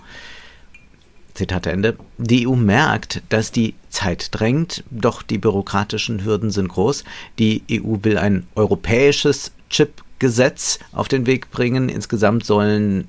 Zitat 1.33 1.65
Ende. 1.65 1.97
Die 2.19 2.47
EU 2.47 2.55
merkt, 2.55 3.23
dass 3.29 3.51
die 3.51 3.73
Zeit 3.89 4.27
drängt, 4.31 4.83
doch 4.91 5.23
die 5.23 5.39
bürokratischen 5.39 6.23
Hürden 6.23 6.51
sind 6.51 6.67
groß. 6.67 7.03
Die 7.39 7.63
EU 7.71 7.97
will 8.03 8.19
ein 8.19 8.45
europäisches 8.53 9.51
Chip-Gesetz 9.71 10.77
auf 10.91 11.07
den 11.07 11.25
Weg 11.25 11.49
bringen. 11.49 11.89
Insgesamt 11.89 12.45
sollen 12.45 13.07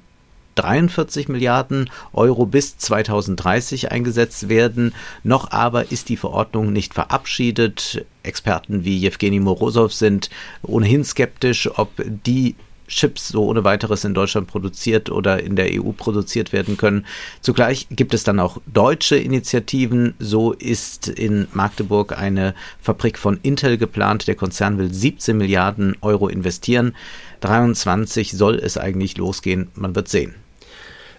43 0.55 1.29
Milliarden 1.29 1.91
Euro 2.13 2.47
bis 2.47 2.79
2030 2.79 3.91
eingesetzt 3.91 4.49
werden. 4.49 4.95
Noch 5.23 5.51
aber 5.51 5.91
ist 5.91 6.09
die 6.09 6.17
Verordnung 6.17 6.73
nicht 6.73 6.95
verabschiedet. 6.95 8.05
Experten 8.23 8.85
wie 8.85 8.99
Jewgeni 8.99 9.41
Morosow 9.41 9.93
sind 9.93 10.31
ohnehin 10.63 11.05
skeptisch, 11.05 11.69
ob 11.77 11.91
die 12.25 12.55
Chips 12.93 13.29
so 13.29 13.47
ohne 13.47 13.65
weiteres 13.65 14.05
in 14.05 14.15
Deutschland 14.15 14.47
produziert 14.47 15.11
oder 15.11 15.43
in 15.43 15.57
der 15.57 15.69
EU 15.73 15.93
produziert 15.93 16.53
werden 16.53 16.77
können. 16.77 17.07
Zugleich 17.41 17.87
gibt 17.91 18.15
es 18.15 18.25
dann 18.25 18.39
auch 18.39 18.59
deutsche 18.67 19.17
Initiativen. 19.17 20.15
So 20.19 20.53
ist 20.53 21.09
in 21.09 21.49
Magdeburg 21.53 22.17
eine 22.19 22.55
Fabrik 22.81 23.19
von 23.19 23.39
Intel 23.43 23.79
geplant. 23.79 24.29
Der 24.29 24.35
Konzern 24.35 24.79
will 24.79 24.93
17 24.93 25.37
Milliarden 25.37 25.97
Euro 26.03 26.29
investieren. 26.29 26.95
23 27.41 28.33
soll 28.33 28.57
es 28.57 28.77
eigentlich 28.77 29.17
losgehen. 29.17 29.69
Man 29.75 29.95
wird 29.95 30.09
sehen. 30.09 30.35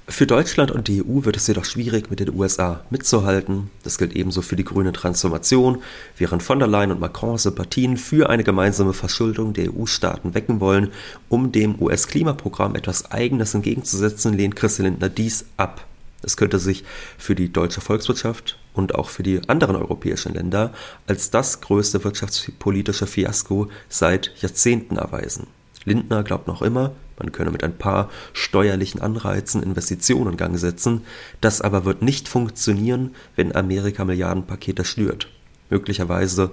Für 0.09 0.27
Deutschland 0.27 0.69
und 0.69 0.89
die 0.89 1.01
EU 1.01 1.23
wird 1.23 1.37
es 1.37 1.47
jedoch 1.47 1.63
schwierig, 1.63 2.09
mit 2.09 2.19
den 2.19 2.35
USA 2.35 2.83
mitzuhalten. 2.89 3.71
Das 3.83 3.97
gilt 3.97 4.13
ebenso 4.17 4.41
für 4.41 4.57
die 4.57 4.65
grüne 4.65 4.91
Transformation, 4.91 5.81
während 6.17 6.43
von 6.43 6.59
der 6.59 6.67
Leyen 6.67 6.91
und 6.91 6.99
Macron 6.99 7.37
Sympathien 7.37 7.95
für 7.95 8.29
eine 8.29 8.43
gemeinsame 8.43 8.91
Verschuldung 8.91 9.53
der 9.53 9.73
EU-Staaten 9.73 10.33
wecken 10.33 10.59
wollen, 10.59 10.91
um 11.29 11.53
dem 11.53 11.81
US-Klimaprogramm 11.81 12.75
etwas 12.75 13.11
Eigenes 13.11 13.53
entgegenzusetzen, 13.53 14.33
lehnt 14.33 14.57
Christian 14.57 14.87
Lindner 14.87 15.07
dies 15.07 15.45
ab. 15.55 15.85
Es 16.21 16.35
könnte 16.35 16.59
sich 16.59 16.83
für 17.17 17.33
die 17.33 17.51
deutsche 17.51 17.79
Volkswirtschaft 17.81 18.57
und 18.73 18.95
auch 18.95 19.09
für 19.09 19.23
die 19.23 19.39
anderen 19.47 19.77
europäischen 19.77 20.33
Länder 20.33 20.73
als 21.07 21.31
das 21.31 21.61
größte 21.61 22.03
wirtschaftspolitische 22.03 23.07
Fiasko 23.07 23.69
seit 23.87 24.31
Jahrzehnten 24.41 24.97
erweisen. 24.97 25.47
Lindner 25.85 26.23
glaubt 26.23 26.47
noch 26.47 26.61
immer, 26.61 26.91
man 27.17 27.31
könne 27.31 27.51
mit 27.51 27.63
ein 27.63 27.77
paar 27.77 28.09
steuerlichen 28.33 29.01
Anreizen 29.01 29.63
Investitionen 29.63 30.31
in 30.31 30.37
Gang 30.37 30.57
setzen, 30.57 31.01
das 31.41 31.61
aber 31.61 31.85
wird 31.85 32.01
nicht 32.01 32.27
funktionieren, 32.27 33.15
wenn 33.35 33.55
Amerika 33.55 34.05
Milliardenpakete 34.05 34.85
schnürt. 34.85 35.29
Möglicherweise 35.69 36.51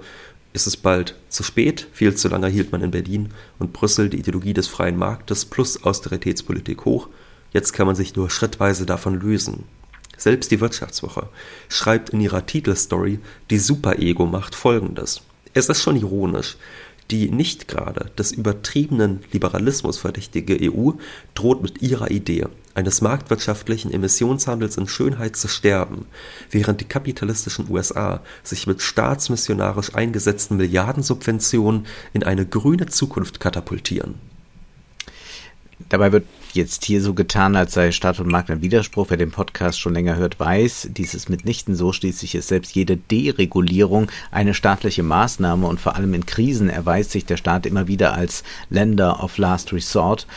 ist 0.53 0.67
es 0.67 0.77
bald 0.77 1.15
zu 1.29 1.43
spät, 1.43 1.87
viel 1.93 2.15
zu 2.15 2.27
lange 2.27 2.47
hielt 2.47 2.71
man 2.71 2.81
in 2.81 2.91
Berlin 2.91 3.29
und 3.59 3.73
Brüssel 3.73 4.09
die 4.09 4.19
Ideologie 4.19 4.53
des 4.53 4.67
freien 4.67 4.97
Marktes 4.97 5.45
plus 5.45 5.83
Austeritätspolitik 5.83 6.85
hoch, 6.85 7.07
jetzt 7.53 7.73
kann 7.73 7.87
man 7.87 7.95
sich 7.95 8.15
nur 8.15 8.29
schrittweise 8.29 8.85
davon 8.85 9.19
lösen. 9.19 9.63
Selbst 10.17 10.51
die 10.51 10.61
Wirtschaftswoche 10.61 11.29
schreibt 11.67 12.09
in 12.11 12.21
ihrer 12.21 12.45
Titelstory 12.45 13.19
Die 13.49 13.57
Super-Ego-Macht 13.57 14.53
folgendes. 14.53 15.21
Es 15.53 15.67
ist 15.67 15.81
schon 15.81 15.95
ironisch, 15.95 16.57
die 17.11 17.29
nicht 17.29 17.67
gerade 17.67 18.09
des 18.17 18.31
übertriebenen 18.31 19.19
Liberalismus 19.31 19.97
verdächtige 19.97 20.57
EU 20.71 20.91
droht 21.35 21.61
mit 21.61 21.81
ihrer 21.81 22.09
Idee 22.09 22.47
eines 22.73 23.01
marktwirtschaftlichen 23.01 23.91
Emissionshandels 23.91 24.77
in 24.77 24.87
Schönheit 24.87 25.35
zu 25.35 25.49
sterben, 25.49 26.05
während 26.49 26.79
die 26.79 26.85
kapitalistischen 26.85 27.69
USA 27.69 28.21
sich 28.43 28.65
mit 28.65 28.81
staatsmissionarisch 28.81 29.93
eingesetzten 29.93 30.55
Milliardensubventionen 30.55 31.85
in 32.13 32.23
eine 32.23 32.45
grüne 32.45 32.85
Zukunft 32.85 33.41
katapultieren. 33.41 34.30
Dabei 35.89 36.11
wird 36.11 36.25
jetzt 36.53 36.85
hier 36.85 37.01
so 37.01 37.13
getan, 37.13 37.55
als 37.55 37.73
sei 37.73 37.91
Staat 37.91 38.19
und 38.19 38.27
Markt 38.27 38.49
ein 38.49 38.61
Widerspruch. 38.61 39.07
Wer 39.09 39.17
den 39.17 39.31
Podcast 39.31 39.79
schon 39.79 39.93
länger 39.93 40.15
hört, 40.15 40.39
weiß, 40.39 40.89
dies 40.91 41.13
ist 41.13 41.29
mitnichten 41.29 41.75
so. 41.75 41.93
Schließlich 41.93 42.35
ist 42.35 42.47
selbst 42.47 42.75
jede 42.75 42.97
Deregulierung 42.97 44.07
eine 44.31 44.53
staatliche 44.53 45.03
Maßnahme 45.03 45.67
und 45.67 45.79
vor 45.79 45.95
allem 45.95 46.13
in 46.13 46.25
Krisen 46.25 46.69
erweist 46.69 47.11
sich 47.11 47.25
der 47.25 47.37
Staat 47.37 47.65
immer 47.65 47.87
wieder 47.87 48.13
als 48.13 48.43
Länder 48.69 49.23
of 49.23 49.37
Last 49.37 49.73
Resort. 49.73 50.27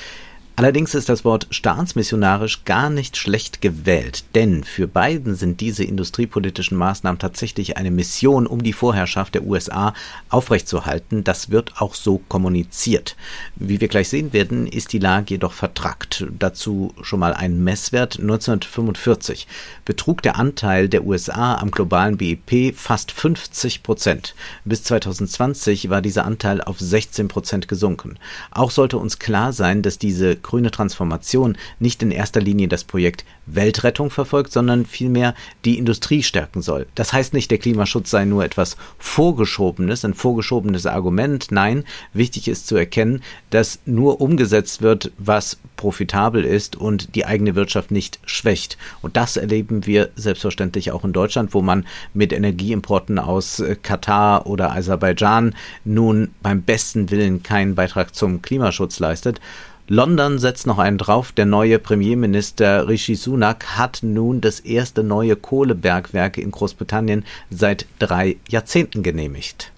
Allerdings 0.57 0.95
ist 0.95 1.09
das 1.09 1.25
Wort 1.25 1.49
staatsmissionarisch 1.51 2.65
gar 2.65 2.89
nicht 2.89 3.17
schlecht 3.17 3.61
gewählt, 3.61 4.23
denn 4.37 4.63
für 4.63 4.87
Biden 4.87 5.35
sind 5.35 5.61
diese 5.61 5.83
industriepolitischen 5.83 6.79
Maßnahmen 6.79 7.19
tatsächlich 7.19 7.77
eine 7.77 7.91
Mission, 7.91 8.47
um 8.47 8.63
die 8.63 8.73
Vorherrschaft 8.73 9.35
der 9.35 9.43
USA 9.43 9.95
aufrechtzuerhalten. 10.29 11.25
Das 11.25 11.51
wird 11.51 11.81
auch 11.81 11.97
so 11.97 12.19
kommuniziert. 12.29 13.17
Wie 13.57 13.81
wir 13.81 13.89
gleich 13.89 14.09
sehen 14.09 14.33
werden, 14.33 14.69
ist 14.69 14.93
die 14.93 15.01
Lage 15.01 15.35
jedoch 15.35 15.53
vertrackt. 15.53 16.25
Dazu 16.39 16.95
schon 17.03 17.19
mal 17.19 17.35
ein 17.35 17.65
Messwert. 17.65 18.21
1945 18.21 19.49
betrug 19.85 20.23
der 20.23 20.37
Anteil 20.37 20.89
der 20.89 21.05
USA 21.05 21.57
am 21.57 21.73
globalen 21.73 22.17
BIP 22.17 22.77
fast 22.77 23.11
50 23.11 23.83
Prozent. 23.83 24.37
Bis 24.65 24.85
2020 24.85 25.91
war 25.91 26.01
dieser 26.01 26.25
Anteil 26.25 26.61
auf 26.61 26.79
16 26.79 27.27
Prozent 27.27 27.67
gesunken. 27.67 28.21
Auch 28.53 28.71
sollte 28.71 28.99
uns 28.99 29.19
klar 29.19 29.53
sein, 29.53 29.83
dass 29.83 29.99
diese 29.99 30.44
grüne 30.45 30.71
Transformation 30.71 31.59
nicht 31.81 32.01
in 32.05 32.13
erster 32.13 32.41
Linie 32.41 32.69
das 32.69 32.85
Projekt 32.85 33.25
Weltrettung 33.47 34.11
verfolgt, 34.11 34.53
sondern 34.53 34.87
vielmehr 34.87 35.35
die 35.65 35.79
Industrie 35.79 36.23
stärken 36.23 36.63
soll. 36.63 36.87
Das 36.95 37.13
heißt 37.13 37.35
nicht, 37.35 37.51
der 37.51 37.59
Klimaschutz 37.59 38.11
sei 38.11 38.25
nur 38.25 38.45
etwas 38.45 38.77
Vorgeschobenes, 38.99 40.05
ein 40.05 40.15
vorgeschobenes 40.15 40.87
Argument. 40.87 41.51
Nein, 41.51 41.85
wichtig 42.13 42.49
ist 42.49 42.67
zu 42.67 42.77
erkennen, 42.77 43.23
dass 43.51 43.81
nur 43.85 44.21
umgesetzt 44.21 44.83
wird, 44.83 45.11
was 45.19 45.59
profitabel 45.77 46.45
ist 46.45 46.77
und 46.77 47.15
die 47.15 47.27
eigene 47.27 47.55
Wirtschaft 47.55 47.91
nicht 47.91 48.21
schwächt. 48.25 48.79
Und 49.03 49.17
das 49.17 49.37
erleben 49.37 49.87
wir 49.87 50.11
selbstverständlich 50.15 50.93
auch 50.93 51.05
in 51.05 51.13
Deutschland, 51.13 51.55
wo 51.55 51.63
man 51.63 51.87
mit 52.13 52.33
Energieimporten 52.33 53.19
aus 53.19 53.63
Katar 53.83 54.47
oder 54.47 54.73
Aserbaidschan 54.73 55.55
nun 55.85 56.31
beim 56.43 56.63
besten 56.63 57.11
Willen 57.11 57.43
keinen 57.43 57.75
Beitrag 57.75 58.15
zum 58.15 58.43
Klimaschutz 58.43 58.99
leistet. 58.99 59.41
London 59.87 60.39
setzt 60.39 60.67
noch 60.67 60.79
einen 60.79 60.97
drauf. 60.97 61.33
Der 61.33 61.45
neue 61.45 61.79
Premierminister 61.79 62.89
Rishi 62.89 63.17
Sunak 63.17 63.77
hat 63.77 63.99
nun 64.03 64.41
das 64.41 64.61
erste 64.61 65.05
neue 65.05 65.37
Kohlebergwerk 65.37 66.39
in 66.39 66.51
Großbritannien 66.51 67.25
seit 67.51 67.87
drei 67.99 68.37
Jahrzehnten 68.49 69.03
genehmigt. 69.03 69.73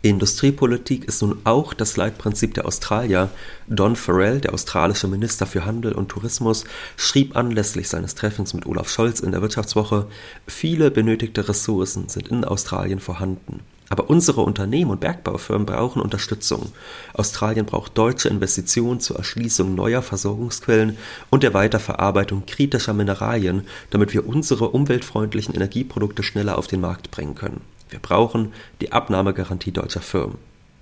Industriepolitik 0.00 1.06
ist 1.06 1.22
nun 1.22 1.40
auch 1.42 1.74
das 1.74 1.96
Leitprinzip 1.96 2.54
der 2.54 2.66
Australier. 2.66 3.30
Don 3.66 3.96
Farrell, 3.96 4.40
der 4.40 4.54
australische 4.54 5.08
Minister 5.08 5.44
für 5.44 5.64
Handel 5.64 5.90
und 5.90 6.08
Tourismus, 6.08 6.64
schrieb 6.96 7.36
anlässlich 7.36 7.88
seines 7.88 8.14
Treffens 8.14 8.54
mit 8.54 8.64
Olaf 8.64 8.88
Scholz 8.88 9.18
in 9.18 9.32
der 9.32 9.42
Wirtschaftswoche, 9.42 10.06
viele 10.46 10.92
benötigte 10.92 11.48
Ressourcen 11.48 12.08
sind 12.08 12.28
in 12.28 12.44
Australien 12.44 13.00
vorhanden. 13.00 13.58
Aber 13.90 14.10
unsere 14.10 14.42
Unternehmen 14.42 14.90
und 14.90 15.00
Bergbaufirmen 15.00 15.66
brauchen 15.66 16.02
Unterstützung. 16.02 16.72
Australien 17.14 17.64
braucht 17.64 17.96
deutsche 17.96 18.28
Investitionen 18.28 19.00
zur 19.00 19.16
Erschließung 19.16 19.74
neuer 19.74 20.02
Versorgungsquellen 20.02 20.98
und 21.30 21.42
der 21.42 21.54
Weiterverarbeitung 21.54 22.44
kritischer 22.46 22.92
Mineralien, 22.92 23.62
damit 23.90 24.12
wir 24.12 24.26
unsere 24.26 24.68
umweltfreundlichen 24.70 25.54
Energieprodukte 25.54 26.22
schneller 26.22 26.58
auf 26.58 26.66
den 26.66 26.82
Markt 26.82 27.10
bringen 27.10 27.34
können. 27.34 27.62
Wir 27.88 27.98
brauchen 27.98 28.52
die 28.82 28.92
Abnahmegarantie 28.92 29.72
deutscher 29.72 30.02
Firmen. 30.02 30.36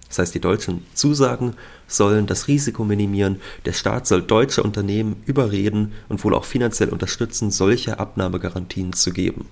Das 0.09 0.19
heißt, 0.19 0.35
die 0.35 0.41
deutschen 0.41 0.85
Zusagen 0.95 1.55
sollen 1.89 2.27
das 2.27 2.49
Risiko 2.49 2.85
minimieren. 2.85 3.41
Der 3.65 3.73
Staat 3.73 4.07
soll 4.07 4.23
deutsche 4.23 4.63
Unternehmen 4.63 5.23
überreden 5.27 5.93
und 6.09 6.23
wohl 6.25 6.35
auch 6.35 6.45
finanziell 6.45 6.91
unterstützen, 6.91 7.51
solche 7.51 7.99
Abnahmegarantien 7.99 8.93
zu 8.93 9.13
geben. 9.13 9.49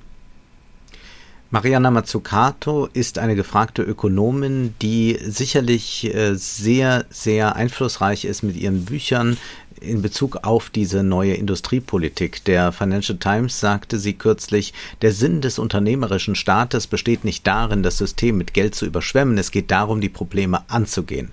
Mariana 1.55 1.93
Mazzucato 1.93 2.89
ist 2.95 3.17
eine 3.17 3.37
gefragte 3.37 3.83
Ökonomin, 3.83 4.75
die 4.83 5.17
sicherlich 5.25 6.13
äh, 6.13 6.35
sehr, 6.35 7.05
sehr 7.11 7.55
einflussreich 7.55 8.25
ist 8.25 8.43
mit 8.43 8.57
ihren 8.57 8.85
Büchern 8.85 9.37
in 9.81 10.03
Bezug 10.03 10.39
auf 10.43 10.69
diese 10.69 11.05
neue 11.05 11.35
Industriepolitik. 11.35 12.43
Der 12.47 12.73
Financial 12.73 13.17
Times 13.19 13.61
sagte 13.61 14.01
sie 14.01 14.15
kürzlich, 14.15 14.75
der 15.01 15.13
Sinn 15.13 15.43
des 15.43 15.61
unternehmerischen 15.61 16.35
Staates 16.35 16.89
besteht 16.89 17.25
nicht 17.25 17.47
darin, 17.47 17.85
das 17.85 17.99
System 17.99 18.37
mit 18.37 18.53
Geld 18.53 18.75
zu 18.75 18.85
überschwemmen, 18.85 19.39
es 19.39 19.53
geht 19.53 19.71
darum, 19.71 20.01
die 20.01 20.09
Probleme 20.09 20.65
anzugehen. 20.67 21.31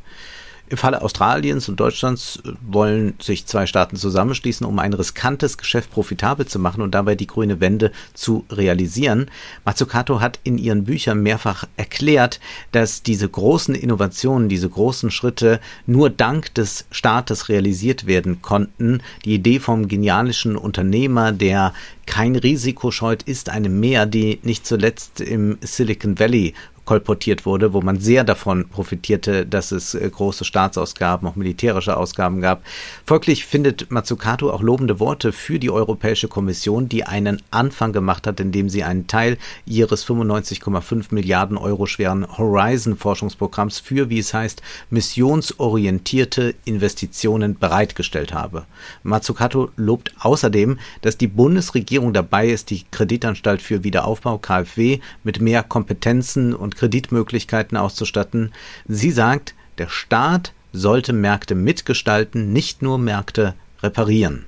Im 0.71 0.77
Falle 0.77 1.01
Australiens 1.01 1.67
und 1.67 1.81
Deutschlands 1.81 2.41
äh, 2.45 2.53
wollen 2.65 3.15
sich 3.21 3.45
zwei 3.45 3.65
Staaten 3.65 3.97
zusammenschließen, 3.97 4.65
um 4.65 4.79
ein 4.79 4.93
riskantes 4.93 5.57
Geschäft 5.57 5.91
profitabel 5.91 6.45
zu 6.45 6.59
machen 6.59 6.81
und 6.81 6.95
dabei 6.95 7.15
die 7.15 7.27
grüne 7.27 7.59
Wende 7.59 7.91
zu 8.13 8.45
realisieren. 8.49 9.29
Mazzucato 9.65 10.21
hat 10.21 10.39
in 10.45 10.57
ihren 10.57 10.85
Büchern 10.85 11.21
mehrfach 11.21 11.65
erklärt, 11.75 12.39
dass 12.71 13.03
diese 13.03 13.27
großen 13.27 13.75
Innovationen, 13.75 14.47
diese 14.47 14.69
großen 14.69 15.11
Schritte 15.11 15.59
nur 15.87 16.09
dank 16.09 16.53
des 16.53 16.85
Staates 16.89 17.49
realisiert 17.49 18.05
werden 18.05 18.41
konnten. 18.41 19.01
Die 19.25 19.33
Idee 19.33 19.59
vom 19.59 19.89
genialischen 19.89 20.55
Unternehmer, 20.55 21.33
der 21.33 21.73
kein 22.05 22.37
Risiko 22.37 22.91
scheut, 22.91 23.23
ist 23.23 23.49
eine 23.49 23.69
mehr, 23.69 24.05
die 24.05 24.39
nicht 24.43 24.65
zuletzt 24.65 25.19
im 25.19 25.57
Silicon 25.61 26.17
Valley 26.17 26.53
kolportiert 26.85 27.45
wurde, 27.45 27.73
wo 27.73 27.81
man 27.81 27.99
sehr 27.99 28.23
davon 28.23 28.67
profitierte, 28.67 29.45
dass 29.45 29.71
es 29.71 29.93
äh, 29.93 30.09
große 30.09 30.45
Staatsausgaben, 30.45 31.27
auch 31.27 31.35
militärische 31.35 31.95
Ausgaben 31.95 32.41
gab. 32.41 32.63
Folglich 33.05 33.45
findet 33.45 33.91
Mazzucato 33.91 34.51
auch 34.51 34.61
lobende 34.61 34.99
Worte 34.99 35.31
für 35.31 35.59
die 35.59 35.69
Europäische 35.69 36.27
Kommission, 36.27 36.89
die 36.89 37.03
einen 37.03 37.41
Anfang 37.51 37.93
gemacht 37.93 38.27
hat, 38.27 38.39
indem 38.39 38.69
sie 38.69 38.83
einen 38.83 39.07
Teil 39.07 39.37
ihres 39.65 40.05
95,5 40.05 41.07
Milliarden 41.11 41.57
Euro 41.57 41.85
schweren 41.85 42.25
Horizon-Forschungsprogramms 42.37 43.79
für, 43.79 44.09
wie 44.09 44.19
es 44.19 44.33
heißt, 44.33 44.61
missionsorientierte 44.89 46.55
Investitionen 46.65 47.57
bereitgestellt 47.57 48.33
habe. 48.33 48.65
Mazzucato 49.03 49.69
lobt 49.75 50.13
außerdem, 50.19 50.79
dass 51.01 51.17
die 51.17 51.27
Bundesregierung 51.27 52.13
dabei 52.13 52.49
ist, 52.49 52.69
die 52.69 52.83
Kreditanstalt 52.89 53.61
für 53.61 53.83
Wiederaufbau 53.83 54.37
KfW 54.37 54.99
mit 55.23 55.41
mehr 55.41 55.63
Kompetenzen 55.63 56.53
und 56.53 56.70
und 56.71 56.77
Kreditmöglichkeiten 56.77 57.77
auszustatten. 57.77 58.53
Sie 58.87 59.11
sagt, 59.11 59.53
der 59.77 59.89
Staat 59.89 60.53
sollte 60.71 61.11
Märkte 61.11 61.53
mitgestalten, 61.53 62.53
nicht 62.53 62.81
nur 62.81 62.97
Märkte 62.97 63.55
reparieren. 63.83 64.45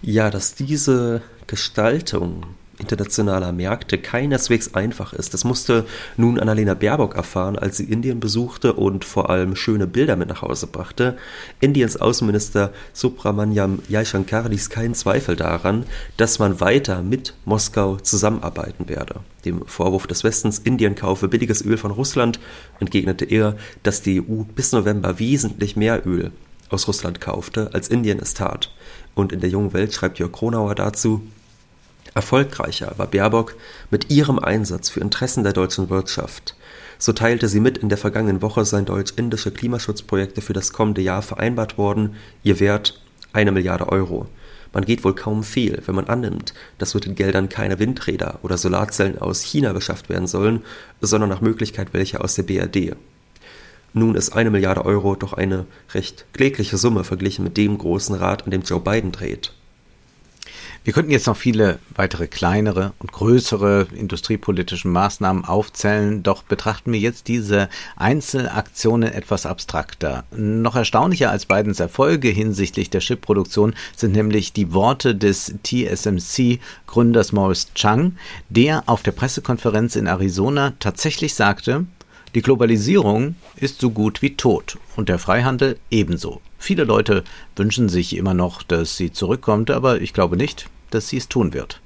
Ja, 0.00 0.30
dass 0.30 0.54
diese 0.54 1.22
Gestaltung 1.46 2.46
internationaler 2.84 3.52
Märkte 3.52 3.96
keineswegs 3.96 4.74
einfach 4.74 5.14
ist. 5.14 5.32
Das 5.32 5.44
musste 5.44 5.86
nun 6.18 6.38
Annalena 6.38 6.74
Baerbock 6.74 7.14
erfahren, 7.14 7.58
als 7.58 7.78
sie 7.78 7.84
Indien 7.84 8.20
besuchte 8.20 8.74
und 8.74 9.06
vor 9.06 9.30
allem 9.30 9.56
schöne 9.56 9.86
Bilder 9.86 10.16
mit 10.16 10.28
nach 10.28 10.42
Hause 10.42 10.66
brachte. 10.66 11.16
Indiens 11.60 11.96
Außenminister 11.96 12.72
Subramanyam 12.92 13.78
Jaishankar 13.88 14.50
ließ 14.50 14.68
keinen 14.68 14.94
Zweifel 14.94 15.34
daran, 15.34 15.86
dass 16.18 16.38
man 16.38 16.60
weiter 16.60 17.02
mit 17.02 17.34
Moskau 17.46 17.96
zusammenarbeiten 17.96 18.86
werde. 18.90 19.20
Dem 19.46 19.64
Vorwurf 19.66 20.06
des 20.06 20.22
Westens, 20.22 20.58
Indien 20.58 20.94
kaufe 20.94 21.28
billiges 21.28 21.64
Öl 21.64 21.78
von 21.78 21.90
Russland, 21.90 22.38
entgegnete 22.80 23.24
er, 23.24 23.56
dass 23.82 24.02
die 24.02 24.20
EU 24.20 24.42
bis 24.54 24.72
November 24.72 25.18
wesentlich 25.18 25.76
mehr 25.76 26.06
Öl 26.06 26.32
aus 26.68 26.86
Russland 26.88 27.20
kaufte, 27.20 27.70
als 27.72 27.88
Indien 27.88 28.18
es 28.18 28.34
tat. 28.34 28.70
Und 29.14 29.32
in 29.32 29.40
der 29.40 29.50
jungen 29.50 29.72
Welt 29.72 29.94
schreibt 29.94 30.18
Jörg 30.18 30.32
Kronauer 30.32 30.74
dazu, 30.74 31.22
Erfolgreicher 32.12 32.92
war 32.96 33.06
Baerbock 33.06 33.56
mit 33.90 34.10
ihrem 34.10 34.38
Einsatz 34.38 34.90
für 34.90 35.00
Interessen 35.00 35.44
der 35.44 35.52
deutschen 35.52 35.90
Wirtschaft. 35.90 36.54
So 36.98 37.12
teilte 37.12 37.48
sie 37.48 37.60
mit, 37.60 37.78
in 37.78 37.88
der 37.88 37.98
vergangenen 37.98 38.42
Woche 38.42 38.64
seien 38.64 38.84
deutsch-indische 38.84 39.50
Klimaschutzprojekte 39.50 40.40
für 40.40 40.52
das 40.52 40.72
kommende 40.72 41.00
Jahr 41.00 41.22
vereinbart 41.22 41.76
worden, 41.78 42.16
ihr 42.42 42.60
Wert 42.60 43.02
eine 43.32 43.52
Milliarde 43.52 43.88
Euro. 43.88 44.26
Man 44.72 44.84
geht 44.84 45.04
wohl 45.04 45.14
kaum 45.14 45.44
fehl, 45.44 45.80
wenn 45.86 45.94
man 45.94 46.06
annimmt, 46.06 46.52
dass 46.78 46.94
mit 46.94 47.04
den 47.04 47.14
Geldern 47.14 47.48
keine 47.48 47.78
Windräder 47.78 48.40
oder 48.42 48.58
Solarzellen 48.58 49.18
aus 49.18 49.40
China 49.40 49.72
beschafft 49.72 50.08
werden 50.08 50.26
sollen, 50.26 50.62
sondern 51.00 51.30
nach 51.30 51.40
Möglichkeit 51.40 51.88
welche 51.92 52.20
aus 52.20 52.34
der 52.34 52.42
BRD. 52.42 52.96
Nun 53.92 54.16
ist 54.16 54.30
eine 54.34 54.50
Milliarde 54.50 54.84
Euro 54.84 55.14
doch 55.14 55.32
eine 55.32 55.66
recht 55.94 56.26
klägliche 56.32 56.76
Summe 56.76 57.04
verglichen 57.04 57.44
mit 57.44 57.56
dem 57.56 57.78
großen 57.78 58.16
Rad, 58.16 58.44
an 58.44 58.50
dem 58.50 58.62
Joe 58.62 58.80
Biden 58.80 59.12
dreht. 59.12 59.52
Wir 60.84 60.92
könnten 60.92 61.12
jetzt 61.12 61.26
noch 61.26 61.36
viele 61.38 61.78
weitere 61.94 62.26
kleinere 62.26 62.92
und 62.98 63.10
größere 63.10 63.86
industriepolitische 63.96 64.86
Maßnahmen 64.86 65.46
aufzählen, 65.46 66.22
doch 66.22 66.42
betrachten 66.42 66.92
wir 66.92 67.00
jetzt 67.00 67.26
diese 67.28 67.70
Einzelaktionen 67.96 69.10
etwas 69.10 69.46
abstrakter. 69.46 70.24
Noch 70.36 70.76
erstaunlicher 70.76 71.30
als 71.30 71.46
Bidens 71.46 71.80
Erfolge 71.80 72.28
hinsichtlich 72.28 72.90
der 72.90 73.00
Chipproduktion 73.00 73.74
sind 73.96 74.12
nämlich 74.12 74.52
die 74.52 74.74
Worte 74.74 75.14
des 75.14 75.54
TSMC-Gründers 75.62 77.32
Morris 77.32 77.72
Chang, 77.72 78.18
der 78.50 78.82
auf 78.84 79.02
der 79.02 79.12
Pressekonferenz 79.12 79.96
in 79.96 80.06
Arizona 80.06 80.74
tatsächlich 80.80 81.32
sagte, 81.32 81.86
die 82.34 82.42
Globalisierung 82.42 83.36
ist 83.56 83.80
so 83.80 83.90
gut 83.90 84.22
wie 84.22 84.36
tot 84.36 84.78
und 84.96 85.08
der 85.08 85.18
Freihandel 85.18 85.78
ebenso. 85.90 86.40
Viele 86.58 86.84
Leute 86.84 87.24
wünschen 87.56 87.88
sich 87.88 88.16
immer 88.16 88.34
noch, 88.34 88.62
dass 88.62 88.96
sie 88.96 89.12
zurückkommt, 89.12 89.70
aber 89.70 90.00
ich 90.00 90.12
glaube 90.12 90.36
nicht, 90.36 90.68
dass 90.90 91.08
sie 91.08 91.18
es 91.18 91.28
tun 91.28 91.52
wird. 91.52 91.80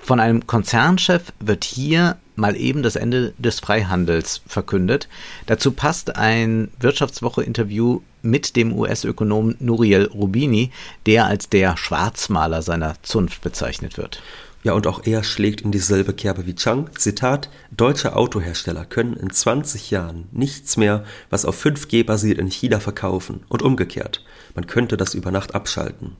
Von 0.00 0.20
einem 0.20 0.46
Konzernchef 0.46 1.32
wird 1.40 1.64
hier 1.64 2.16
mal 2.34 2.56
eben 2.56 2.82
das 2.82 2.96
Ende 2.96 3.34
des 3.36 3.60
Freihandels 3.60 4.42
verkündet. 4.46 5.08
Dazu 5.46 5.72
passt 5.72 6.16
ein 6.16 6.70
Wirtschaftswoche-Interview 6.80 8.00
mit 8.22 8.56
dem 8.56 8.72
US-Ökonomen 8.72 9.56
Nuriel 9.60 10.04
Rubini, 10.04 10.70
der 11.06 11.26
als 11.26 11.48
der 11.48 11.76
Schwarzmaler 11.76 12.62
seiner 12.62 12.94
Zunft 13.02 13.42
bezeichnet 13.42 13.98
wird. 13.98 14.22
Ja, 14.62 14.72
und 14.72 14.86
auch 14.86 15.02
er 15.04 15.22
schlägt 15.22 15.60
in 15.60 15.70
dieselbe 15.70 16.12
Kerbe 16.12 16.46
wie 16.46 16.54
Chang. 16.54 16.90
Zitat: 16.96 17.48
Deutsche 17.70 18.16
Autohersteller 18.16 18.84
können 18.84 19.14
in 19.14 19.30
20 19.30 19.90
Jahren 19.90 20.28
nichts 20.32 20.76
mehr, 20.76 21.04
was 21.30 21.44
auf 21.44 21.64
5G 21.64 22.04
basiert, 22.04 22.38
in 22.38 22.50
China 22.50 22.80
verkaufen. 22.80 23.44
Und 23.48 23.62
umgekehrt. 23.62 24.24
Man 24.54 24.66
könnte 24.66 24.96
das 24.96 25.14
über 25.14 25.30
Nacht 25.30 25.54
abschalten. 25.54 26.16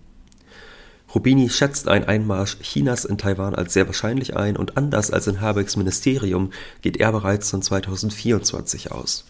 Rubini 1.14 1.48
schätzt 1.48 1.88
einen 1.88 2.04
Einmarsch 2.04 2.58
Chinas 2.60 3.04
in 3.04 3.16
Taiwan 3.16 3.54
als 3.54 3.72
sehr 3.72 3.86
wahrscheinlich 3.86 4.36
ein 4.36 4.56
und 4.56 4.76
anders 4.76 5.10
als 5.10 5.26
in 5.26 5.40
Habecks 5.40 5.76
Ministerium 5.76 6.50
geht 6.82 6.98
er 6.98 7.12
bereits 7.12 7.50
von 7.50 7.62
2024 7.62 8.92
aus. 8.92 9.24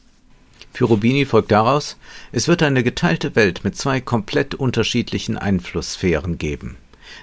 Für 0.72 0.86
Rubini 0.86 1.24
folgt 1.24 1.52
daraus, 1.52 1.96
es 2.32 2.48
wird 2.48 2.62
eine 2.62 2.82
geteilte 2.82 3.36
Welt 3.36 3.62
mit 3.62 3.76
zwei 3.76 4.00
komplett 4.00 4.54
unterschiedlichen 4.54 5.38
Einflusssphären 5.38 6.36
geben. 6.36 6.76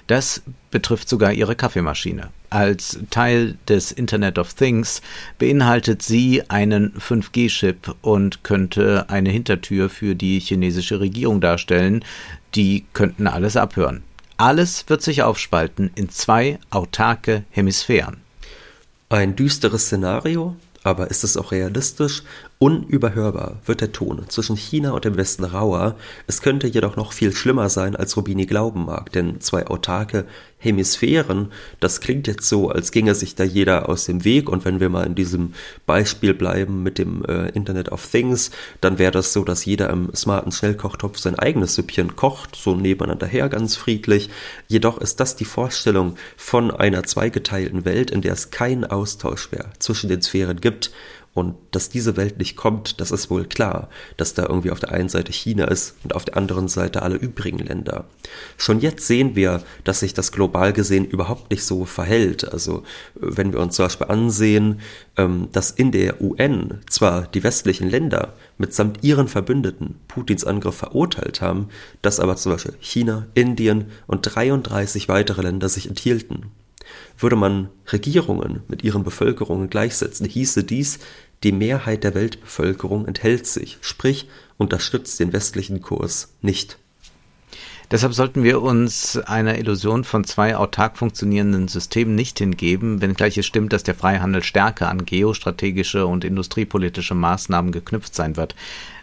Das 0.08 0.42
betrifft 0.72 1.10
sogar 1.10 1.34
ihre 1.34 1.56
Kaffeemaschine. 1.56 2.30
Als 2.50 3.00
Teil 3.10 3.58
des 3.68 3.92
Internet 3.92 4.38
of 4.40 4.54
Things 4.54 5.02
beinhaltet 5.40 6.02
sie 6.02 6.44
einen 6.50 6.94
5G-Chip 6.94 7.96
und 8.02 8.44
könnte 8.44 9.06
eine 9.10 9.30
Hintertür 9.30 9.90
für 9.90 10.16
die 10.16 10.40
chinesische 10.40 11.00
Regierung 11.00 11.42
darstellen. 11.42 12.04
Die 12.56 12.86
könnten 12.94 13.28
alles 13.28 13.58
abhören. 13.58 14.04
Alles 14.38 14.86
wird 14.88 15.02
sich 15.02 15.24
aufspalten 15.24 15.92
in 15.96 16.10
zwei 16.10 16.60
autarke 16.70 17.44
Hemisphären. 17.52 18.18
Ein 19.10 19.36
düsteres 19.36 19.86
Szenario, 19.86 20.56
aber 20.84 21.10
ist 21.10 21.24
es 21.24 21.38
auch 21.38 21.52
realistisch? 21.52 22.24
Unüberhörbar 22.58 23.60
wird 23.66 23.82
der 23.82 23.92
Ton 23.92 24.24
zwischen 24.30 24.56
China 24.56 24.92
und 24.92 25.04
dem 25.04 25.18
Westen 25.18 25.44
rauer, 25.44 25.98
es 26.26 26.42
könnte 26.42 26.68
jedoch 26.68 26.96
noch 26.96 27.12
viel 27.12 27.34
schlimmer 27.34 27.68
sein, 27.68 27.98
als 27.98 28.16
Rubini 28.16 28.46
glauben 28.46 28.86
mag, 28.86 29.12
denn 29.12 29.42
zwei 29.42 29.68
autarke 29.68 30.26
Hemisphären, 30.58 31.52
das 31.80 32.00
klingt 32.00 32.28
jetzt 32.28 32.48
so, 32.48 32.70
als 32.70 32.92
ginge 32.92 33.14
sich 33.14 33.36
da 33.36 33.44
jeder 33.44 33.88
aus 33.90 34.06
dem 34.06 34.24
Weg. 34.24 34.50
Und 34.50 34.66
wenn 34.66 34.80
wir 34.80 34.90
mal 34.90 35.06
in 35.06 35.14
diesem 35.14 35.54
Beispiel 35.86 36.34
bleiben 36.34 36.82
mit 36.82 36.98
dem 36.98 37.24
äh, 37.26 37.50
Internet 37.50 37.92
of 37.92 38.10
Things, 38.10 38.52
dann 38.82 38.98
wäre 38.98 39.12
das 39.12 39.32
so, 39.32 39.44
dass 39.44 39.66
jeder 39.66 39.90
im 39.90 40.14
smarten 40.16 40.52
Schnellkochtopf 40.52 41.20
sein 41.20 41.38
eigenes 41.38 41.76
Süppchen 41.76 42.16
kocht, 42.16 42.56
so 42.56 42.74
nebeneinander 42.74 43.28
her 43.28 43.50
ganz 43.50 43.76
friedlich. 43.76 44.30
Jedoch 44.68 44.98
ist 44.98 45.20
das 45.20 45.36
die 45.36 45.46
Vorstellung 45.46 46.16
von 46.36 46.72
einer 46.72 47.04
zweigeteilten 47.04 47.86
Welt, 47.86 48.10
in 48.10 48.22
der 48.22 48.34
es 48.34 48.50
keinen 48.50 48.86
Austausch 48.86 49.52
mehr 49.52 49.66
zwischen 49.78 50.10
den 50.10 50.22
Sphären 50.22 50.62
gibt 50.62 50.92
und 51.36 51.56
dass 51.72 51.90
diese 51.90 52.16
Welt 52.16 52.40
nicht 52.40 52.56
kommt, 52.56 53.02
das 53.02 53.12
ist 53.12 53.30
wohl 53.30 53.44
klar, 53.46 53.90
dass 54.16 54.34
da 54.34 54.44
irgendwie 54.44 54.72
auf 54.72 54.80
der 54.80 54.94
einen 54.94 55.10
Seite 55.10 55.34
China 55.34 55.66
ist 55.66 55.96
und 56.04 56.16
auf 56.16 56.24
der 56.24 56.38
anderen 56.38 56.70
Seite 56.70 57.02
alle 57.02 57.18
übrigen 57.18 57.60
Länder. 57.60 58.06
Schon 58.58 58.80
jetzt 58.80 59.06
sehen 59.06 59.36
wir, 59.36 59.62
dass 59.84 60.00
sich 60.00 60.14
das 60.14 60.32
global 60.32 60.72
gesehen 60.72 61.04
überhaupt 61.04 61.52
nicht 61.52 61.66
so 61.66 61.84
verhält. 61.84 62.52
Also 62.52 62.84
wenn 63.16 63.52
wir 63.52 63.60
uns 63.60 63.76
zum 63.76 63.86
Beispiel 63.86 64.08
ansehen, 64.08 64.80
ähm, 65.18 65.50
dass 65.52 65.72
in 65.72 65.92
der 65.92 66.22
UN 66.22 66.80
zwar 66.90 67.28
die 67.28 67.44
westlichen 67.44 67.90
Länder 67.90 68.34
mitsamt 68.58 69.04
ihren 69.04 69.28
Verbündeten 69.28 70.00
Putins 70.08 70.46
Angriff 70.46 70.76
verurteilt 70.76 71.42
haben, 71.42 71.68
dass 72.02 72.22
aber 72.22 72.38
zum 72.38 72.54
Beispiel 72.54 72.76
China, 72.80 73.28
Indien 73.34 73.92
und 74.08 74.22
33 74.22 75.10
weitere 75.10 75.42
Länder 75.42 75.68
sich 75.68 75.90
enthielten. 75.90 76.52
Würde 77.18 77.36
man 77.36 77.70
Regierungen 77.92 78.64
mit 78.68 78.84
ihren 78.84 79.04
Bevölkerungen 79.04 79.70
gleichsetzen, 79.70 80.26
hieße 80.26 80.64
dies, 80.64 81.00
die 81.46 81.52
Mehrheit 81.52 82.04
der 82.04 82.16
Weltbevölkerung 82.16 83.06
enthält 83.06 83.46
sich, 83.46 83.78
sprich 83.82 84.28
unterstützt 84.58 85.20
den 85.20 85.32
westlichen 85.32 85.80
Kurs 85.80 86.34
nicht. 86.42 86.80
Deshalb 87.92 88.16
sollten 88.16 88.44
wir 88.44 88.64
uns 88.64 89.16
einer 89.16 89.60
Illusion 89.60 90.04
von 90.04 90.24
zwei 90.24 90.58
autark 90.58 90.98
funktionierenden 90.98 91.68
Systemen 91.68 92.16
nicht 92.16 92.40
hingeben, 92.40 93.00
wenngleich 93.00 93.38
es 93.38 93.46
stimmt, 93.46 93.74
dass 93.74 93.84
der 93.84 93.94
Freihandel 93.94 94.42
stärker 94.42 94.90
an 94.90 95.06
geostrategische 95.06 96.08
und 96.08 96.26
industriepolitische 96.26 97.14
Maßnahmen 97.14 97.72
geknüpft 97.72 98.16
sein 98.16 98.38
wird. 98.38 98.56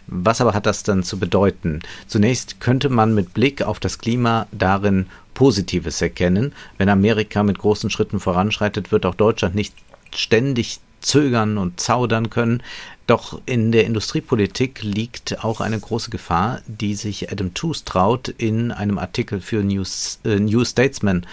Was 0.07 0.41
aber 0.41 0.53
hat 0.53 0.65
das 0.65 0.83
dann 0.83 1.03
zu 1.03 1.17
bedeuten? 1.17 1.79
Zunächst 2.07 2.59
könnte 2.59 2.89
man 2.89 3.15
mit 3.15 3.33
Blick 3.33 3.61
auf 3.61 3.79
das 3.79 3.99
Klima 3.99 4.47
darin 4.51 5.05
Positives 5.33 6.01
erkennen. 6.01 6.51
Wenn 6.77 6.89
Amerika 6.89 7.41
mit 7.41 7.59
großen 7.59 7.89
Schritten 7.89 8.19
voranschreitet, 8.19 8.91
wird 8.91 9.05
auch 9.05 9.15
Deutschland 9.15 9.55
nicht 9.55 9.73
ständig 10.13 10.81
zögern 11.03 11.57
und 11.57 11.79
zaudern 11.79 12.29
können. 12.29 12.63
Doch 13.05 13.41
in 13.45 13.71
der 13.71 13.85
Industriepolitik 13.85 14.81
liegt 14.81 15.43
auch 15.43 15.59
eine 15.59 15.79
große 15.79 16.09
Gefahr, 16.09 16.61
die 16.67 16.95
sich 16.95 17.31
Adam 17.31 17.53
Tooze 17.53 17.83
traut, 17.83 18.29
in 18.29 18.71
einem 18.71 18.97
Artikel 18.97 19.41
für 19.41 19.61
News, 19.61 20.19
äh, 20.23 20.39
New 20.39 20.63
Statesman 20.63 21.25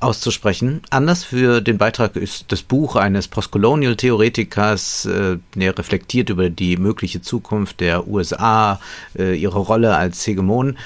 auszusprechen. 0.00 0.82
Anders 0.90 1.24
für 1.24 1.60
den 1.60 1.78
Beitrag 1.78 2.16
ist 2.16 2.46
das 2.48 2.62
Buch 2.62 2.96
eines 2.96 3.28
Postcolonial-Theoretikers, 3.28 5.06
äh, 5.06 5.38
der 5.54 5.78
reflektiert 5.78 6.30
über 6.30 6.50
die 6.50 6.76
mögliche 6.76 7.22
Zukunft 7.22 7.80
der 7.80 8.06
USA, 8.08 8.80
äh, 9.16 9.34
ihre 9.34 9.58
Rolle 9.58 9.96
als 9.96 10.26
Hegemon. 10.26 10.76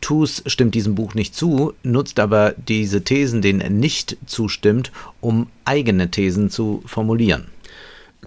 Tus 0.00 0.42
stimmt 0.46 0.74
diesem 0.74 0.94
Buch 0.94 1.14
nicht 1.14 1.34
zu, 1.34 1.74
nutzt 1.82 2.18
aber 2.20 2.54
diese 2.56 3.02
Thesen, 3.04 3.42
denen 3.42 3.60
er 3.60 3.70
nicht 3.70 4.16
zustimmt, 4.26 4.92
um 5.20 5.48
eigene 5.64 6.10
Thesen 6.10 6.50
zu 6.50 6.82
formulieren. 6.86 7.46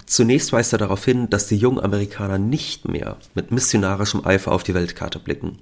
Zunächst 0.06 0.52
weist 0.52 0.72
er 0.72 0.78
darauf 0.78 1.04
hin, 1.04 1.30
dass 1.30 1.46
die 1.46 1.56
jungen 1.56 1.80
Amerikaner 1.80 2.38
nicht 2.38 2.88
mehr 2.88 3.16
mit 3.34 3.50
missionarischem 3.50 4.24
Eifer 4.24 4.52
auf 4.52 4.62
die 4.62 4.74
Weltkarte 4.74 5.18
blicken. 5.18 5.58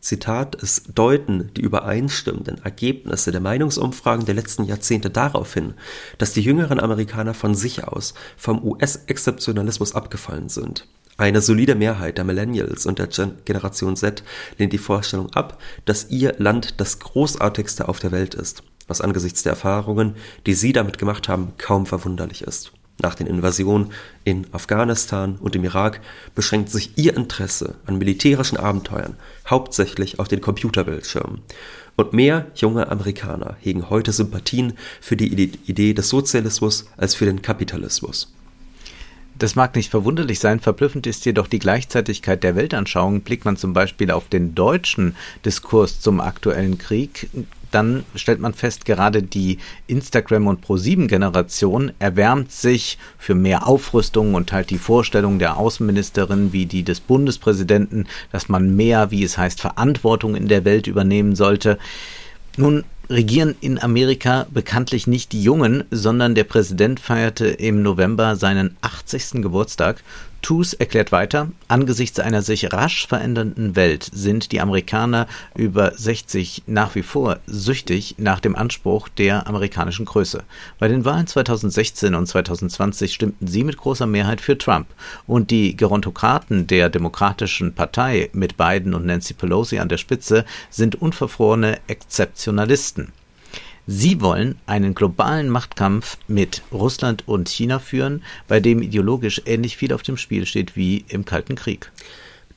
Zitat, 0.00 0.62
es 0.62 0.84
deuten 0.94 1.50
die 1.56 1.62
übereinstimmenden 1.62 2.62
Ergebnisse 2.62 3.32
der 3.32 3.40
Meinungsumfragen 3.40 4.26
der 4.26 4.34
letzten 4.34 4.64
Jahrzehnte 4.64 5.10
darauf 5.10 5.52
hin, 5.54 5.74
dass 6.18 6.32
die 6.32 6.40
jüngeren 6.40 6.78
Amerikaner 6.78 7.34
von 7.34 7.54
sich 7.54 7.84
aus 7.84 8.14
vom 8.36 8.62
US-Exzeptionalismus 8.62 9.94
abgefallen 9.94 10.48
sind. 10.48 10.86
Eine 11.20 11.42
solide 11.42 11.74
Mehrheit 11.74 12.16
der 12.16 12.24
Millennials 12.24 12.86
und 12.86 13.00
der 13.00 13.08
Gen 13.08 13.32
Generation 13.44 13.96
Z 13.96 14.22
lehnt 14.56 14.72
die 14.72 14.78
Vorstellung 14.78 15.34
ab, 15.34 15.60
dass 15.84 16.10
ihr 16.10 16.36
Land 16.38 16.80
das 16.80 17.00
großartigste 17.00 17.88
auf 17.88 17.98
der 17.98 18.12
Welt 18.12 18.36
ist, 18.36 18.62
was 18.86 19.00
angesichts 19.00 19.42
der 19.42 19.50
Erfahrungen, 19.50 20.14
die 20.46 20.54
sie 20.54 20.72
damit 20.72 20.96
gemacht 20.96 21.28
haben, 21.28 21.54
kaum 21.58 21.86
verwunderlich 21.86 22.42
ist. 22.42 22.70
Nach 23.02 23.16
den 23.16 23.26
Invasionen 23.26 23.90
in 24.22 24.46
Afghanistan 24.52 25.38
und 25.40 25.56
im 25.56 25.64
Irak 25.64 26.00
beschränkt 26.36 26.70
sich 26.70 26.96
ihr 26.96 27.16
Interesse 27.16 27.74
an 27.86 27.98
militärischen 27.98 28.56
Abenteuern 28.56 29.16
hauptsächlich 29.48 30.20
auf 30.20 30.28
den 30.28 30.40
Computerbildschirmen. 30.40 31.40
Und 31.96 32.12
mehr 32.12 32.46
junge 32.54 32.88
Amerikaner 32.92 33.56
hegen 33.58 33.90
heute 33.90 34.12
Sympathien 34.12 34.74
für 35.00 35.16
die 35.16 35.32
Idee 35.66 35.94
des 35.94 36.10
Sozialismus 36.10 36.86
als 36.96 37.16
für 37.16 37.24
den 37.24 37.42
Kapitalismus. 37.42 38.32
Das 39.38 39.54
mag 39.54 39.76
nicht 39.76 39.90
verwunderlich 39.90 40.40
sein, 40.40 40.58
verblüffend 40.58 41.06
ist 41.06 41.24
jedoch 41.24 41.46
die 41.46 41.60
Gleichzeitigkeit 41.60 42.42
der 42.42 42.56
Weltanschauung. 42.56 43.20
Blickt 43.20 43.44
man 43.44 43.56
zum 43.56 43.72
Beispiel 43.72 44.10
auf 44.10 44.28
den 44.28 44.56
deutschen 44.56 45.14
Diskurs 45.44 46.00
zum 46.00 46.20
aktuellen 46.20 46.76
Krieg, 46.76 47.28
dann 47.70 48.04
stellt 48.14 48.40
man 48.40 48.54
fest, 48.54 48.84
gerade 48.84 49.22
die 49.22 49.58
Instagram- 49.86 50.46
und 50.46 50.64
Pro7-Generation 50.64 51.92
erwärmt 51.98 52.50
sich 52.50 52.98
für 53.18 53.34
mehr 53.34 53.66
Aufrüstung 53.66 54.34
und 54.34 54.48
teilt 54.48 54.70
die 54.70 54.78
Vorstellung 54.78 55.38
der 55.38 55.56
Außenministerin 55.56 56.52
wie 56.52 56.66
die 56.66 56.82
des 56.82 57.00
Bundespräsidenten, 57.00 58.06
dass 58.32 58.48
man 58.48 58.74
mehr, 58.74 59.10
wie 59.10 59.22
es 59.22 59.36
heißt, 59.36 59.60
Verantwortung 59.60 60.34
in 60.34 60.48
der 60.48 60.64
Welt 60.64 60.86
übernehmen 60.86 61.36
sollte. 61.36 61.78
Nun 62.56 62.84
regieren 63.10 63.54
in 63.60 63.78
Amerika 63.78 64.46
bekanntlich 64.50 65.06
nicht 65.06 65.32
die 65.32 65.42
Jungen, 65.42 65.84
sondern 65.90 66.34
der 66.34 66.44
Präsident 66.44 67.00
feierte 67.00 67.46
im 67.46 67.82
November 67.82 68.36
seinen 68.36 68.76
80. 68.82 69.42
Geburtstag. 69.42 70.02
Toos 70.40 70.72
erklärt 70.72 71.10
weiter, 71.10 71.48
angesichts 71.66 72.20
einer 72.20 72.42
sich 72.42 72.72
rasch 72.72 73.06
verändernden 73.06 73.74
Welt 73.74 74.08
sind 74.12 74.52
die 74.52 74.60
Amerikaner 74.60 75.26
über 75.56 75.92
60 75.96 76.62
nach 76.66 76.94
wie 76.94 77.02
vor 77.02 77.40
süchtig 77.46 78.14
nach 78.18 78.38
dem 78.40 78.54
Anspruch 78.54 79.08
der 79.08 79.46
amerikanischen 79.46 80.06
Größe. 80.06 80.44
Bei 80.78 80.86
den 80.88 81.04
Wahlen 81.04 81.26
2016 81.26 82.14
und 82.14 82.26
2020 82.26 83.12
stimmten 83.12 83.48
sie 83.48 83.64
mit 83.64 83.76
großer 83.76 84.06
Mehrheit 84.06 84.40
für 84.40 84.56
Trump 84.56 84.86
und 85.26 85.50
die 85.50 85.76
Gerontokraten 85.76 86.66
der 86.66 86.88
Demokratischen 86.88 87.74
Partei 87.74 88.30
mit 88.32 88.56
Biden 88.56 88.94
und 88.94 89.06
Nancy 89.06 89.34
Pelosi 89.34 89.78
an 89.78 89.88
der 89.88 89.98
Spitze 89.98 90.44
sind 90.70 90.94
unverfrorene 90.94 91.78
Exzeptionalisten. 91.88 93.12
Sie 93.90 94.20
wollen 94.20 94.58
einen 94.66 94.94
globalen 94.94 95.48
Machtkampf 95.48 96.18
mit 96.28 96.60
Russland 96.70 97.26
und 97.26 97.48
China 97.48 97.78
führen, 97.78 98.22
bei 98.46 98.60
dem 98.60 98.82
ideologisch 98.82 99.40
ähnlich 99.46 99.78
viel 99.78 99.94
auf 99.94 100.02
dem 100.02 100.18
Spiel 100.18 100.44
steht 100.44 100.76
wie 100.76 101.06
im 101.08 101.24
Kalten 101.24 101.54
Krieg. 101.54 101.90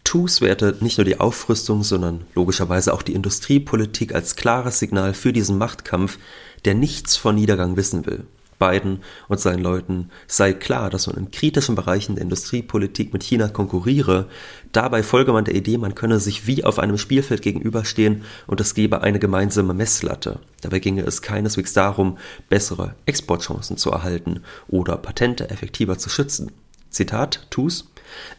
TUS 0.03 0.41
wertet 0.41 0.81
nicht 0.81 0.97
nur 0.97 1.05
die 1.05 1.21
Aufrüstung, 1.21 1.83
sondern 1.83 2.25
logischerweise 2.35 2.93
auch 2.93 3.01
die 3.01 3.13
Industriepolitik 3.13 4.13
als 4.13 4.35
klares 4.35 4.79
Signal 4.79 5.13
für 5.13 5.31
diesen 5.31 5.57
Machtkampf, 5.57 6.19
der 6.65 6.73
nichts 6.73 7.15
von 7.15 7.35
Niedergang 7.35 7.77
wissen 7.77 8.05
will. 8.05 8.25
Biden 8.61 8.99
und 9.27 9.39
seinen 9.39 9.63
Leuten 9.63 10.11
sei 10.27 10.53
klar, 10.53 10.91
dass 10.91 11.07
man 11.07 11.17
in 11.17 11.31
kritischen 11.31 11.73
Bereichen 11.75 12.15
der 12.15 12.23
Industriepolitik 12.23 13.11
mit 13.11 13.23
China 13.23 13.47
konkurriere. 13.47 14.27
Dabei 14.71 15.01
folge 15.01 15.33
man 15.33 15.45
der 15.45 15.55
Idee, 15.55 15.79
man 15.79 15.95
könne 15.95 16.19
sich 16.19 16.45
wie 16.45 16.63
auf 16.63 16.77
einem 16.77 16.99
Spielfeld 16.99 17.41
gegenüberstehen 17.41 18.23
und 18.45 18.61
es 18.61 18.75
gebe 18.75 19.01
eine 19.01 19.19
gemeinsame 19.19 19.73
Messlatte. 19.73 20.39
Dabei 20.61 20.77
ginge 20.77 21.01
es 21.01 21.23
keineswegs 21.23 21.73
darum, 21.73 22.19
bessere 22.49 22.93
Exportchancen 23.07 23.77
zu 23.77 23.89
erhalten 23.89 24.41
oder 24.67 24.95
Patente 24.95 25.49
effektiver 25.49 25.97
zu 25.97 26.09
schützen. 26.09 26.51
Zitat 26.91 27.47
TUS 27.49 27.90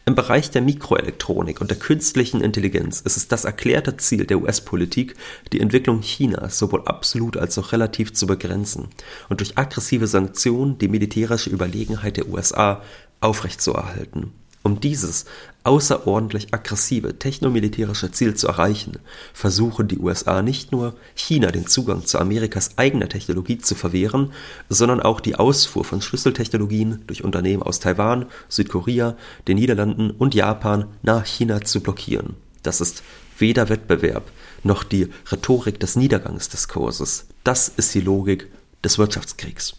im 0.05 0.15
Bereich 0.15 0.51
der 0.51 0.61
Mikroelektronik 0.61 1.61
und 1.61 1.69
der 1.69 1.79
künstlichen 1.79 2.41
Intelligenz 2.41 3.01
ist 3.01 3.17
es 3.17 3.27
das 3.27 3.45
erklärte 3.45 3.97
Ziel 3.97 4.25
der 4.25 4.41
US-Politik, 4.41 5.15
die 5.51 5.61
Entwicklung 5.61 6.01
Chinas 6.01 6.57
sowohl 6.57 6.83
absolut 6.85 7.37
als 7.37 7.57
auch 7.57 7.71
relativ 7.71 8.13
zu 8.13 8.27
begrenzen 8.27 8.89
und 9.29 9.39
durch 9.39 9.57
aggressive 9.57 10.07
Sanktionen 10.07 10.77
die 10.77 10.87
militärische 10.87 11.49
Überlegenheit 11.49 12.17
der 12.17 12.27
USA 12.27 12.81
aufrechtzuerhalten 13.21 14.33
um 14.63 14.79
dieses 14.79 15.25
außerordentlich 15.65 16.53
aggressive 16.53 17.19
technomilitärische 17.19 18.11
Ziel 18.11 18.33
zu 18.33 18.47
erreichen, 18.47 18.97
versuchen 19.33 19.87
die 19.87 19.99
USA 19.99 20.41
nicht 20.41 20.71
nur, 20.71 20.95
China 21.15 21.51
den 21.51 21.67
Zugang 21.67 22.05
zu 22.05 22.17
Amerikas 22.19 22.77
eigener 22.77 23.09
Technologie 23.09 23.57
zu 23.57 23.75
verwehren, 23.75 24.31
sondern 24.69 25.01
auch 25.01 25.19
die 25.19 25.35
Ausfuhr 25.35 25.83
von 25.83 26.01
Schlüsseltechnologien 26.01 27.03
durch 27.07 27.23
Unternehmen 27.23 27.63
aus 27.63 27.79
Taiwan, 27.79 28.25
Südkorea, 28.49 29.15
den 29.47 29.57
Niederlanden 29.57 30.11
und 30.11 30.33
Japan 30.33 30.85
nach 31.01 31.25
China 31.25 31.61
zu 31.61 31.81
blockieren. 31.81 32.35
Das 32.63 32.81
ist 32.81 33.03
weder 33.37 33.69
Wettbewerb 33.69 34.31
noch 34.63 34.83
die 34.83 35.09
Rhetorik 35.29 35.79
des 35.79 35.95
Niedergangsdiskurses. 35.97 37.27
Das 37.43 37.67
ist 37.67 37.93
die 37.93 38.01
Logik 38.01 38.47
des 38.83 38.97
Wirtschaftskriegs. 38.97 39.75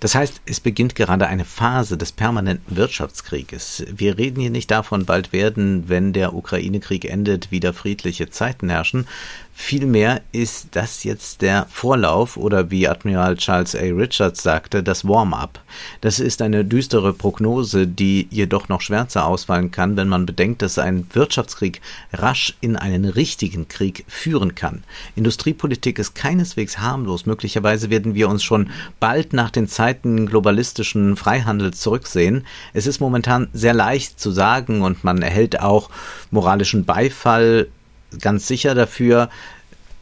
Das 0.00 0.14
heißt, 0.14 0.42
es 0.46 0.60
beginnt 0.60 0.94
gerade 0.94 1.26
eine 1.26 1.44
Phase 1.44 1.98
des 1.98 2.12
permanenten 2.12 2.76
Wirtschaftskrieges. 2.76 3.84
Wir 3.90 4.16
reden 4.16 4.40
hier 4.40 4.50
nicht 4.50 4.70
davon, 4.70 5.06
bald 5.06 5.32
werden, 5.32 5.88
wenn 5.88 6.12
der 6.12 6.34
Ukraine-Krieg 6.34 7.04
endet, 7.04 7.50
wieder 7.50 7.72
friedliche 7.72 8.30
Zeiten 8.30 8.68
herrschen, 8.70 9.06
Vielmehr 9.60 10.22
ist 10.30 10.68
das 10.70 11.02
jetzt 11.02 11.42
der 11.42 11.66
Vorlauf 11.68 12.36
oder 12.36 12.70
wie 12.70 12.86
Admiral 12.86 13.36
Charles 13.36 13.74
A. 13.74 13.80
Richards 13.80 14.44
sagte, 14.44 14.84
das 14.84 15.06
Warm-up. 15.06 15.60
Das 16.00 16.20
ist 16.20 16.42
eine 16.42 16.64
düstere 16.64 17.12
Prognose, 17.12 17.88
die 17.88 18.28
jedoch 18.30 18.68
noch 18.68 18.80
schwärzer 18.80 19.26
ausfallen 19.26 19.72
kann, 19.72 19.96
wenn 19.96 20.08
man 20.08 20.26
bedenkt, 20.26 20.62
dass 20.62 20.78
ein 20.78 21.08
Wirtschaftskrieg 21.12 21.82
rasch 22.12 22.56
in 22.60 22.76
einen 22.76 23.04
richtigen 23.04 23.66
Krieg 23.66 24.04
führen 24.06 24.54
kann. 24.54 24.84
Industriepolitik 25.16 25.98
ist 25.98 26.14
keineswegs 26.14 26.78
harmlos. 26.78 27.26
Möglicherweise 27.26 27.90
werden 27.90 28.14
wir 28.14 28.28
uns 28.28 28.44
schon 28.44 28.70
bald 29.00 29.32
nach 29.32 29.50
den 29.50 29.66
Zeiten 29.66 29.87
globalistischen 29.94 31.16
Freihandels 31.16 31.80
zurücksehen. 31.80 32.46
Es 32.72 32.86
ist 32.86 33.00
momentan 33.00 33.48
sehr 33.52 33.74
leicht 33.74 34.20
zu 34.20 34.30
sagen 34.30 34.82
und 34.82 35.04
man 35.04 35.22
erhält 35.22 35.60
auch 35.60 35.90
moralischen 36.30 36.84
Beifall 36.84 37.68
ganz 38.20 38.46
sicher 38.46 38.74
dafür, 38.74 39.28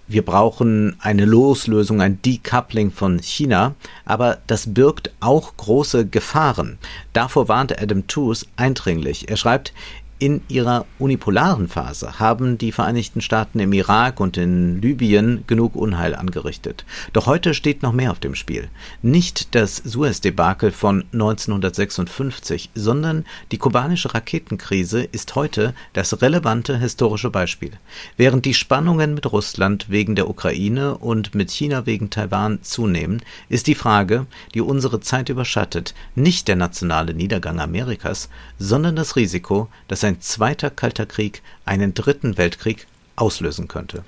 wir 0.09 0.25
brauchen 0.25 0.97
eine 1.01 1.25
Loslösung, 1.25 2.01
ein 2.01 2.23
Decoupling 2.23 2.93
von 2.93 3.19
China, 3.19 3.75
aber 4.05 4.39
das 4.47 4.73
birgt 4.73 5.11
auch 5.19 5.57
große 5.57 6.07
Gefahren. 6.07 6.79
Davor 7.13 7.49
warnt 7.49 7.81
Adam 7.83 8.07
Tooze 8.07 8.47
eindringlich. 8.55 9.29
Er 9.29 9.37
schreibt, 9.37 9.73
in 10.19 10.41
ihrer 10.49 10.87
unipolaren 10.99 11.69
Phase 11.69 12.19
haben 12.19 12.57
die 12.57 12.73
Vereinigten 12.73 13.21
Staaten 13.21 13.59
im 13.59 13.73
Irak 13.75 14.19
und 14.19 14.39
in 14.39 14.81
Libyen 14.81 15.45
genug 15.47 15.77
Unheil 15.77 16.15
angerichtet. 16.15 16.87
Doch 17.13 17.27
heute 17.27 17.53
steht 17.53 17.83
noch 17.83 17.93
mehr 17.93 18.11
auf 18.13 18.21
dem 18.21 18.35
Spiel. 18.35 18.69
Nicht 19.03 19.55
das 19.55 19.77
Suez-Debakel 19.77 20.71
von 20.71 21.05
1956, 21.13 22.71
sondern 22.75 23.27
die 23.53 23.59
kubanische 23.59 24.15
Raketenkrise 24.15 25.03
ist 25.03 25.35
heute 25.35 25.75
das 25.93 26.23
relevante 26.23 26.79
historische 26.79 27.31
Beispiel. 27.31 27.73
Während 28.17 28.47
die 28.47 28.55
Spannungen 28.55 29.13
mit 29.13 29.31
Russland 29.31 29.91
wegen 29.91 30.15
der 30.15 30.31
Ukraine 30.31 30.97
und 30.97 31.35
mit 31.35 31.51
China 31.51 31.85
wegen 31.85 32.09
Taiwan 32.09 32.63
zunehmen, 32.63 33.21
ist 33.51 33.67
die 33.67 33.75
Frage, 33.75 34.27
die 34.55 34.63
unsere 34.63 35.01
Zeit 35.01 35.29
überschattet, 35.29 35.95
nicht 36.15 36.49
der 36.49 36.57
nationale 36.57 37.13
Niedergang 37.13 37.61
Amerikas, 37.61 38.31
sondern 38.59 38.97
das 38.97 39.17
Risiko, 39.17 39.69
dass 39.89 40.06
ein 40.07 40.21
zweiter 40.21 40.71
Kalter 40.71 41.07
Krieg 41.07 41.43
einen 41.65 41.93
dritten 41.93 42.39
Weltkrieg 42.39 42.87
auslösen 43.17 43.69
könnte. 43.69 44.05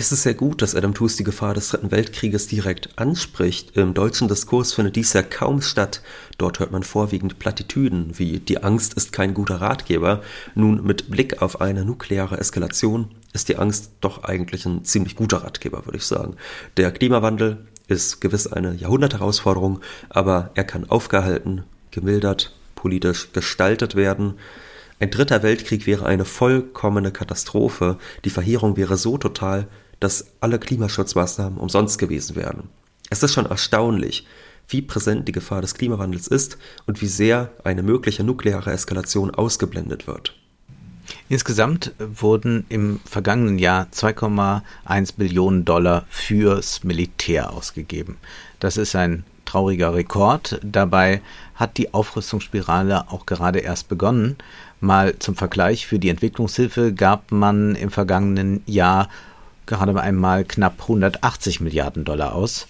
Es 0.00 0.12
ist 0.12 0.22
sehr 0.22 0.34
gut, 0.34 0.62
dass 0.62 0.76
Adam 0.76 0.94
Tooze 0.94 1.16
die 1.16 1.24
Gefahr 1.24 1.54
des 1.54 1.70
Dritten 1.70 1.90
Weltkrieges 1.90 2.46
direkt 2.46 2.96
anspricht. 3.00 3.76
Im 3.76 3.94
deutschen 3.94 4.28
Diskurs 4.28 4.72
findet 4.72 4.94
dies 4.94 5.12
ja 5.12 5.22
kaum 5.22 5.60
statt. 5.60 6.02
Dort 6.38 6.60
hört 6.60 6.70
man 6.70 6.84
vorwiegend 6.84 7.40
Plattitüden 7.40 8.16
wie 8.16 8.38
die 8.38 8.62
Angst 8.62 8.94
ist 8.94 9.12
kein 9.12 9.34
guter 9.34 9.60
Ratgeber. 9.60 10.22
Nun, 10.54 10.84
mit 10.84 11.10
Blick 11.10 11.42
auf 11.42 11.60
eine 11.60 11.84
nukleare 11.84 12.38
Eskalation 12.38 13.10
ist 13.32 13.48
die 13.48 13.56
Angst 13.56 13.90
doch 14.00 14.22
eigentlich 14.22 14.66
ein 14.66 14.84
ziemlich 14.84 15.16
guter 15.16 15.38
Ratgeber, 15.38 15.84
würde 15.84 15.98
ich 15.98 16.04
sagen. 16.04 16.36
Der 16.76 16.92
Klimawandel 16.92 17.66
ist 17.88 18.20
gewiss 18.20 18.46
eine 18.46 18.74
Jahrhundertherausforderung, 18.74 19.80
aber 20.10 20.50
er 20.54 20.64
kann 20.64 20.88
aufgehalten, 20.88 21.64
gemildert, 21.90 22.54
politisch 22.76 23.32
gestaltet 23.32 23.96
werden. 23.96 24.34
Ein 25.00 25.10
dritter 25.10 25.42
Weltkrieg 25.42 25.86
wäre 25.86 26.06
eine 26.06 26.24
vollkommene 26.24 27.12
Katastrophe, 27.12 27.98
die 28.24 28.30
Verheerung 28.30 28.76
wäre 28.76 28.96
so 28.96 29.16
total, 29.16 29.68
dass 30.00 30.26
alle 30.40 30.58
Klimaschutzmaßnahmen 30.58 31.58
umsonst 31.58 31.98
gewesen 31.98 32.36
wären. 32.36 32.68
Es 33.10 33.22
ist 33.22 33.32
schon 33.32 33.46
erstaunlich, 33.46 34.26
wie 34.68 34.82
präsent 34.82 35.26
die 35.28 35.32
Gefahr 35.32 35.62
des 35.62 35.74
Klimawandels 35.74 36.26
ist 36.26 36.58
und 36.86 37.00
wie 37.00 37.06
sehr 37.06 37.50
eine 37.64 37.82
mögliche 37.82 38.24
nukleare 38.24 38.72
Eskalation 38.72 39.30
ausgeblendet 39.34 40.06
wird. 40.06 40.34
Insgesamt 41.28 41.92
wurden 41.98 42.66
im 42.68 43.00
vergangenen 43.04 43.58
Jahr 43.58 43.86
2,1 43.92 45.14
Billionen 45.16 45.64
Dollar 45.64 46.06
fürs 46.10 46.84
Militär 46.84 47.52
ausgegeben. 47.52 48.18
Das 48.60 48.76
ist 48.76 48.94
ein 48.94 49.24
trauriger 49.46 49.94
Rekord. 49.94 50.60
Dabei 50.62 51.22
hat 51.54 51.78
die 51.78 51.94
Aufrüstungsspirale 51.94 53.10
auch 53.10 53.24
gerade 53.24 53.60
erst 53.60 53.88
begonnen. 53.88 54.36
Mal 54.80 55.18
zum 55.18 55.34
Vergleich, 55.34 55.86
für 55.86 55.98
die 55.98 56.08
Entwicklungshilfe 56.08 56.92
gab 56.92 57.32
man 57.32 57.74
im 57.74 57.90
vergangenen 57.90 58.62
Jahr 58.66 59.08
gerade 59.66 60.00
einmal 60.00 60.44
knapp 60.44 60.82
180 60.82 61.60
Milliarden 61.60 62.04
Dollar 62.04 62.34
aus. 62.34 62.66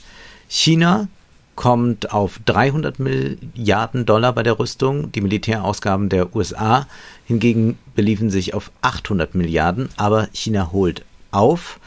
China 0.49 1.09
kommt 1.55 2.13
auf 2.13 2.41
300 2.45 2.99
Milliarden 2.99 4.07
Dollar 4.07 4.33
bei 4.33 4.43
der 4.43 4.59
Rüstung. 4.59 5.11
Die 5.13 5.21
Militärausgaben 5.21 6.09
der 6.09 6.35
USA 6.35 6.87
hingegen 7.27 7.79
beliefen 7.95 8.31
sich 8.31 8.55
auf 8.55 8.71
800 8.81 9.35
Milliarden, 9.35 9.89
aber 9.97 10.29
China 10.33 10.71
holt 10.73 11.05
auf. 11.31 11.81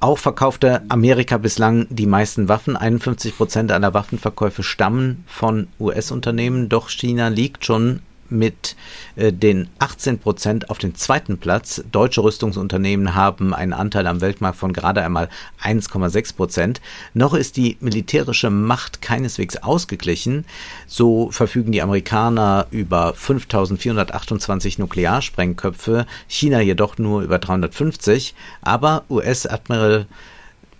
Auch 0.00 0.18
verkaufte 0.18 0.82
Amerika 0.90 1.38
bislang 1.38 1.86
die 1.90 2.06
meisten 2.06 2.48
Waffen. 2.48 2.76
51 2.76 3.36
Prozent 3.36 3.72
aller 3.72 3.94
Waffenverkäufe 3.94 4.62
stammen 4.62 5.24
von 5.26 5.68
US-Unternehmen, 5.80 6.68
doch 6.68 6.88
China 6.88 7.28
liegt 7.28 7.64
schon 7.64 8.00
mit 8.30 8.76
äh, 9.16 9.32
den 9.32 9.68
18 9.78 10.18
Prozent 10.18 10.70
auf 10.70 10.78
den 10.78 10.94
zweiten 10.94 11.38
Platz. 11.38 11.82
Deutsche 11.90 12.22
Rüstungsunternehmen 12.22 13.14
haben 13.14 13.54
einen 13.54 13.72
Anteil 13.72 14.06
am 14.06 14.20
Weltmarkt 14.20 14.58
von 14.58 14.72
gerade 14.72 15.02
einmal 15.02 15.28
1,6 15.62 16.36
Prozent. 16.36 16.80
Noch 17.12 17.34
ist 17.34 17.56
die 17.56 17.76
militärische 17.80 18.50
Macht 18.50 19.02
keineswegs 19.02 19.56
ausgeglichen. 19.56 20.44
So 20.86 21.30
verfügen 21.30 21.72
die 21.72 21.82
Amerikaner 21.82 22.66
über 22.70 23.14
5428 23.14 24.78
Nuklearsprengköpfe, 24.78 26.06
China 26.26 26.60
jedoch 26.60 26.98
nur 26.98 27.22
über 27.22 27.38
350. 27.38 28.34
Aber 28.62 29.04
US-Admiral 29.08 30.06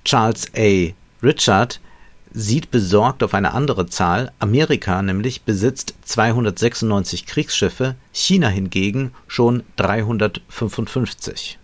Charles 0.04 0.50
A. 0.56 0.92
Richard 1.22 1.80
sieht 2.34 2.72
besorgt 2.72 3.22
auf 3.22 3.32
eine 3.32 3.54
andere 3.54 3.86
Zahl. 3.86 4.32
Amerika 4.40 5.00
nämlich 5.00 5.42
besitzt 5.42 5.94
296 6.04 7.26
Kriegsschiffe, 7.26 7.94
China 8.12 8.48
hingegen 8.48 9.12
schon 9.28 9.62
355. 9.76 11.58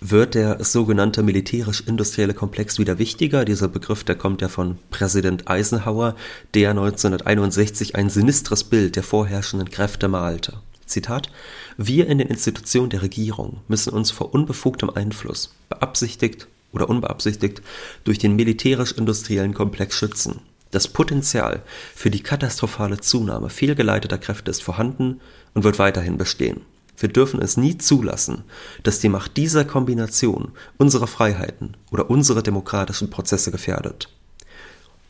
Wird 0.00 0.34
der 0.34 0.64
sogenannte 0.64 1.22
militärisch-industrielle 1.22 2.32
Komplex 2.32 2.78
wieder 2.78 2.98
wichtiger? 2.98 3.44
Dieser 3.44 3.68
Begriff, 3.68 4.04
der 4.04 4.14
kommt 4.14 4.40
ja 4.40 4.48
von 4.48 4.78
Präsident 4.90 5.50
Eisenhower, 5.50 6.14
der 6.54 6.70
1961 6.70 7.96
ein 7.96 8.08
sinistres 8.08 8.64
Bild 8.64 8.96
der 8.96 9.02
vorherrschenden 9.02 9.70
Kräfte 9.70 10.08
malte. 10.08 10.54
Zitat: 10.86 11.30
Wir 11.76 12.06
in 12.06 12.18
den 12.18 12.28
Institutionen 12.28 12.90
der 12.90 13.02
Regierung 13.02 13.58
müssen 13.68 13.92
uns 13.92 14.10
vor 14.10 14.32
unbefugtem 14.32 14.88
Einfluss, 14.88 15.54
beabsichtigt 15.68 16.46
oder 16.72 16.88
unbeabsichtigt 16.88 17.62
durch 18.04 18.18
den 18.18 18.36
militärisch-industriellen 18.36 19.54
Komplex 19.54 19.96
schützen. 19.96 20.40
Das 20.70 20.88
Potenzial 20.88 21.62
für 21.94 22.10
die 22.10 22.22
katastrophale 22.22 22.98
Zunahme 22.98 23.48
fehlgeleiteter 23.48 24.18
Kräfte 24.18 24.50
ist 24.50 24.62
vorhanden 24.62 25.20
und 25.54 25.64
wird 25.64 25.78
weiterhin 25.78 26.18
bestehen. 26.18 26.60
Wir 26.98 27.08
dürfen 27.08 27.40
es 27.40 27.56
nie 27.56 27.78
zulassen, 27.78 28.42
dass 28.82 28.98
die 28.98 29.08
Macht 29.08 29.36
dieser 29.36 29.64
Kombination 29.64 30.52
unsere 30.76 31.06
Freiheiten 31.06 31.76
oder 31.90 32.10
unsere 32.10 32.42
demokratischen 32.42 33.08
Prozesse 33.08 33.50
gefährdet. 33.50 34.08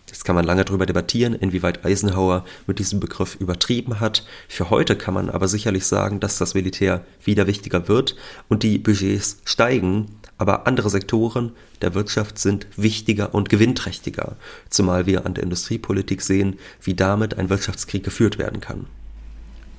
Jetzt 0.08 0.24
kann 0.24 0.34
man 0.34 0.44
lange 0.44 0.64
darüber 0.64 0.86
debattieren, 0.86 1.34
inwieweit 1.34 1.84
Eisenhower 1.84 2.44
mit 2.66 2.78
diesem 2.78 2.98
Begriff 2.98 3.36
übertrieben 3.36 4.00
hat. 4.00 4.24
Für 4.48 4.70
heute 4.70 4.96
kann 4.96 5.14
man 5.14 5.28
aber 5.30 5.48
sicherlich 5.48 5.86
sagen, 5.86 6.18
dass 6.18 6.38
das 6.38 6.54
Militär 6.54 7.04
wieder 7.22 7.46
wichtiger 7.46 7.88
wird 7.88 8.16
und 8.48 8.62
die 8.62 8.78
Budgets 8.78 9.40
steigen, 9.44 10.06
aber 10.38 10.66
andere 10.66 10.88
Sektoren 10.88 11.52
der 11.82 11.94
Wirtschaft 11.94 12.38
sind 12.38 12.66
wichtiger 12.76 13.34
und 13.34 13.48
gewinnträchtiger, 13.48 14.36
zumal 14.70 15.06
wir 15.06 15.26
an 15.26 15.34
der 15.34 15.44
Industriepolitik 15.44 16.22
sehen, 16.22 16.58
wie 16.82 16.94
damit 16.94 17.36
ein 17.38 17.50
Wirtschaftskrieg 17.50 18.02
geführt 18.02 18.38
werden 18.38 18.60
kann. 18.60 18.86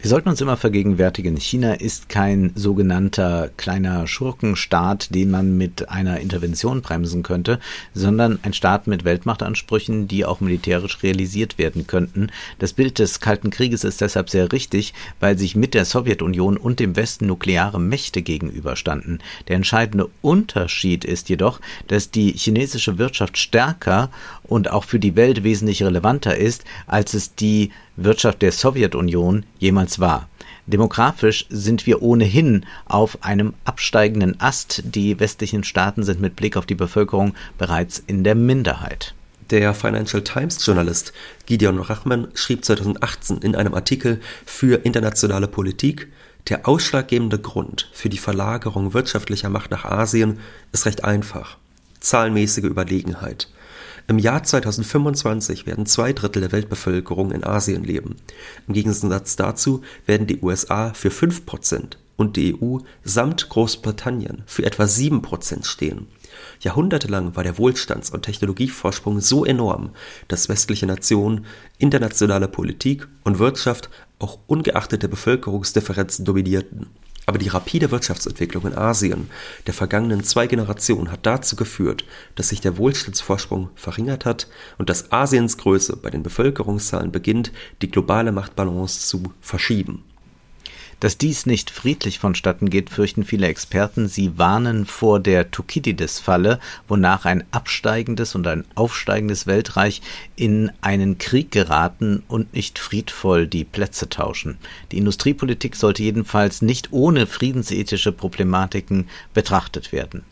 Wir 0.01 0.09
sollten 0.09 0.29
uns 0.29 0.39
immer 0.39 0.55
vergegenwärtigen, 0.55 1.35
China 1.35 1.73
ist 1.73 2.07
kein 2.07 2.53
sogenannter 2.55 3.49
kleiner 3.57 4.07
Schurkenstaat, 4.07 5.13
den 5.13 5.29
man 5.29 5.57
mit 5.57 5.89
einer 5.89 6.21
Intervention 6.21 6.81
bremsen 6.81 7.21
könnte, 7.21 7.59
sondern 7.93 8.39
ein 8.43 8.53
Staat 8.53 8.87
mit 8.87 9.03
Weltmachtansprüchen, 9.03 10.07
die 10.07 10.23
auch 10.23 10.39
militärisch 10.39 11.03
realisiert 11.03 11.57
werden 11.57 11.85
könnten. 11.85 12.27
Das 12.59 12.71
Bild 12.71 12.97
des 12.97 13.19
Kalten 13.19 13.49
Krieges 13.49 13.83
ist 13.83 13.99
deshalb 13.99 14.29
sehr 14.29 14.53
richtig, 14.53 14.93
weil 15.19 15.37
sich 15.37 15.57
mit 15.57 15.73
der 15.73 15.83
Sowjetunion 15.83 16.55
und 16.55 16.79
dem 16.79 16.95
Westen 16.95 17.27
nukleare 17.27 17.81
Mächte 17.81 18.21
gegenüberstanden. 18.21 19.19
Der 19.49 19.57
entscheidende 19.57 20.09
Unterschied 20.21 21.03
ist 21.03 21.27
jedoch, 21.27 21.59
dass 21.87 22.09
die 22.09 22.31
chinesische 22.31 22.99
Wirtschaft 22.99 23.37
stärker 23.37 24.11
und 24.43 24.71
auch 24.71 24.85
für 24.85 24.99
die 24.99 25.17
Welt 25.17 25.43
wesentlich 25.43 25.83
relevanter 25.83 26.37
ist, 26.37 26.63
als 26.87 27.13
es 27.13 27.35
die 27.35 27.71
Wirtschaft 28.03 28.41
der 28.41 28.51
Sowjetunion 28.51 29.45
jemals 29.57 29.99
war. 29.99 30.29
Demografisch 30.67 31.47
sind 31.49 31.85
wir 31.85 32.01
ohnehin 32.01 32.65
auf 32.85 33.23
einem 33.23 33.53
absteigenden 33.65 34.39
Ast. 34.39 34.83
Die 34.85 35.19
westlichen 35.19 35.63
Staaten 35.63 36.03
sind 36.03 36.21
mit 36.21 36.35
Blick 36.35 36.57
auf 36.57 36.65
die 36.65 36.75
Bevölkerung 36.75 37.33
bereits 37.57 38.03
in 38.05 38.23
der 38.23 38.35
Minderheit. 38.35 39.15
Der 39.49 39.73
Financial 39.73 40.23
Times 40.23 40.63
Journalist 40.63 41.11
Gideon 41.47 41.79
Rachman 41.79 42.27
schrieb 42.35 42.63
2018 42.63 43.39
in 43.39 43.55
einem 43.55 43.73
Artikel 43.73 44.21
für 44.45 44.85
internationale 44.85 45.47
Politik, 45.47 46.07
der 46.49 46.67
ausschlaggebende 46.67 47.39
Grund 47.39 47.89
für 47.91 48.09
die 48.09 48.19
Verlagerung 48.19 48.93
wirtschaftlicher 48.93 49.49
Macht 49.49 49.71
nach 49.71 49.85
Asien 49.85 50.39
ist 50.71 50.85
recht 50.85 51.03
einfach. 51.03 51.57
Zahlenmäßige 51.99 52.65
Überlegenheit. 52.65 53.49
Im 54.09 54.17
Jahr 54.17 54.41
2025 54.41 55.67
werden 55.67 55.85
zwei 55.85 56.13
Drittel 56.13 56.41
der 56.41 56.51
Weltbevölkerung 56.51 57.29
in 57.29 57.43
Asien 57.43 57.83
leben. 57.83 58.15
Im 58.67 58.73
Gegensatz 58.73 59.35
dazu 59.35 59.83
werden 60.07 60.25
die 60.25 60.41
USA 60.41 60.95
für 60.95 61.09
5% 61.09 61.97
und 62.17 62.35
die 62.35 62.59
EU 62.59 62.79
samt 63.03 63.49
Großbritannien 63.49 64.41
für 64.47 64.65
etwa 64.65 64.85
7% 64.85 65.63
stehen. 65.63 66.07
Jahrhundertelang 66.59 67.35
war 67.35 67.43
der 67.43 67.59
Wohlstands- 67.59 68.09
und 68.09 68.23
Technologievorsprung 68.23 69.21
so 69.21 69.45
enorm, 69.45 69.91
dass 70.27 70.49
westliche 70.49 70.87
Nationen 70.87 71.45
internationale 71.77 72.47
Politik 72.47 73.07
und 73.23 73.37
Wirtschaft 73.37 73.91
auch 74.17 74.39
ungeachtet 74.47 75.03
der 75.03 75.07
Bevölkerungsdifferenzen 75.09 76.25
dominierten. 76.25 76.87
Aber 77.29 77.37
die 77.37 77.49
rapide 77.49 77.91
Wirtschaftsentwicklung 77.91 78.65
in 78.65 78.75
Asien 78.75 79.29
der 79.67 79.75
vergangenen 79.75 80.23
zwei 80.23 80.47
Generationen 80.47 81.11
hat 81.11 81.27
dazu 81.27 81.55
geführt, 81.55 82.03
dass 82.33 82.49
sich 82.49 82.59
der 82.59 82.77
Wohlstandsvorsprung 82.77 83.69
verringert 83.75 84.25
hat 84.25 84.47
und 84.79 84.89
dass 84.89 85.11
Asiens 85.11 85.59
Größe 85.59 85.95
bei 85.95 86.09
den 86.09 86.23
Bevölkerungszahlen 86.23 87.11
beginnt, 87.11 87.51
die 87.83 87.91
globale 87.91 88.31
Machtbalance 88.31 89.05
zu 89.05 89.31
verschieben. 89.41 90.05
Dass 90.99 91.17
dies 91.17 91.45
nicht 91.45 91.69
friedlich 91.69 92.19
vonstatten 92.19 92.69
geht, 92.69 92.89
fürchten 92.89 93.23
viele 93.23 93.47
Experten. 93.47 94.09
Sie 94.09 94.37
warnen 94.37 94.85
vor 94.85 95.21
der 95.21 95.49
Thukydides-Falle, 95.49 96.59
wonach 96.89 97.23
ein 97.23 97.45
absteigendes 97.51 98.35
und 98.35 98.45
ein 98.47 98.65
aufsteigendes 98.75 99.47
Weltreich 99.47 100.01
in 100.35 100.71
einen 100.81 101.17
Krieg 101.17 101.51
geraten 101.51 102.23
und 102.27 102.53
nicht 102.53 102.79
friedvoll 102.79 103.47
die 103.47 103.63
Plätze 103.63 104.09
tauschen. 104.09 104.57
Die 104.91 104.97
Industriepolitik 104.97 105.77
sollte 105.77 106.03
jedenfalls 106.03 106.61
nicht 106.61 106.91
ohne 106.91 107.27
friedensethische 107.27 108.11
Problematiken 108.11 109.07
betrachtet 109.33 109.93
werden. 109.93 110.23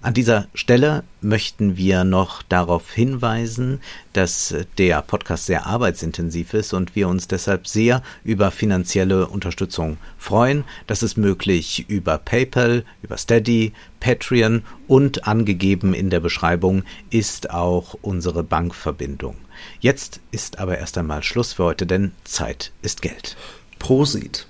An 0.00 0.14
dieser 0.14 0.48
Stelle 0.54 1.04
möchten 1.20 1.76
wir 1.76 2.04
noch 2.04 2.42
darauf 2.42 2.92
hinweisen, 2.92 3.80
dass 4.12 4.54
der 4.78 5.02
Podcast 5.02 5.46
sehr 5.46 5.66
arbeitsintensiv 5.66 6.54
ist 6.54 6.72
und 6.72 6.96
wir 6.96 7.08
uns 7.08 7.28
deshalb 7.28 7.66
sehr 7.66 8.02
über 8.24 8.50
finanzielle 8.50 9.28
Unterstützung 9.28 9.98
freuen. 10.18 10.64
Das 10.86 11.02
ist 11.02 11.16
möglich 11.16 11.88
über 11.88 12.18
PayPal, 12.18 12.84
über 13.02 13.16
Steady, 13.16 13.72
Patreon 14.00 14.64
und 14.88 15.26
angegeben 15.26 15.94
in 15.94 16.10
der 16.10 16.20
Beschreibung 16.20 16.82
ist 17.10 17.50
auch 17.50 17.94
unsere 18.02 18.42
Bankverbindung. 18.42 19.36
Jetzt 19.80 20.20
ist 20.32 20.58
aber 20.58 20.78
erst 20.78 20.98
einmal 20.98 21.22
Schluss 21.22 21.52
für 21.52 21.64
heute, 21.64 21.86
denn 21.86 22.12
Zeit 22.24 22.72
ist 22.82 23.02
Geld. 23.02 23.36
Prosit. 23.78 24.46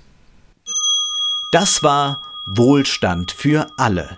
Das 1.51 1.83
war 1.83 2.23
Wohlstand 2.45 3.31
für 3.31 3.67
alle 3.77 4.17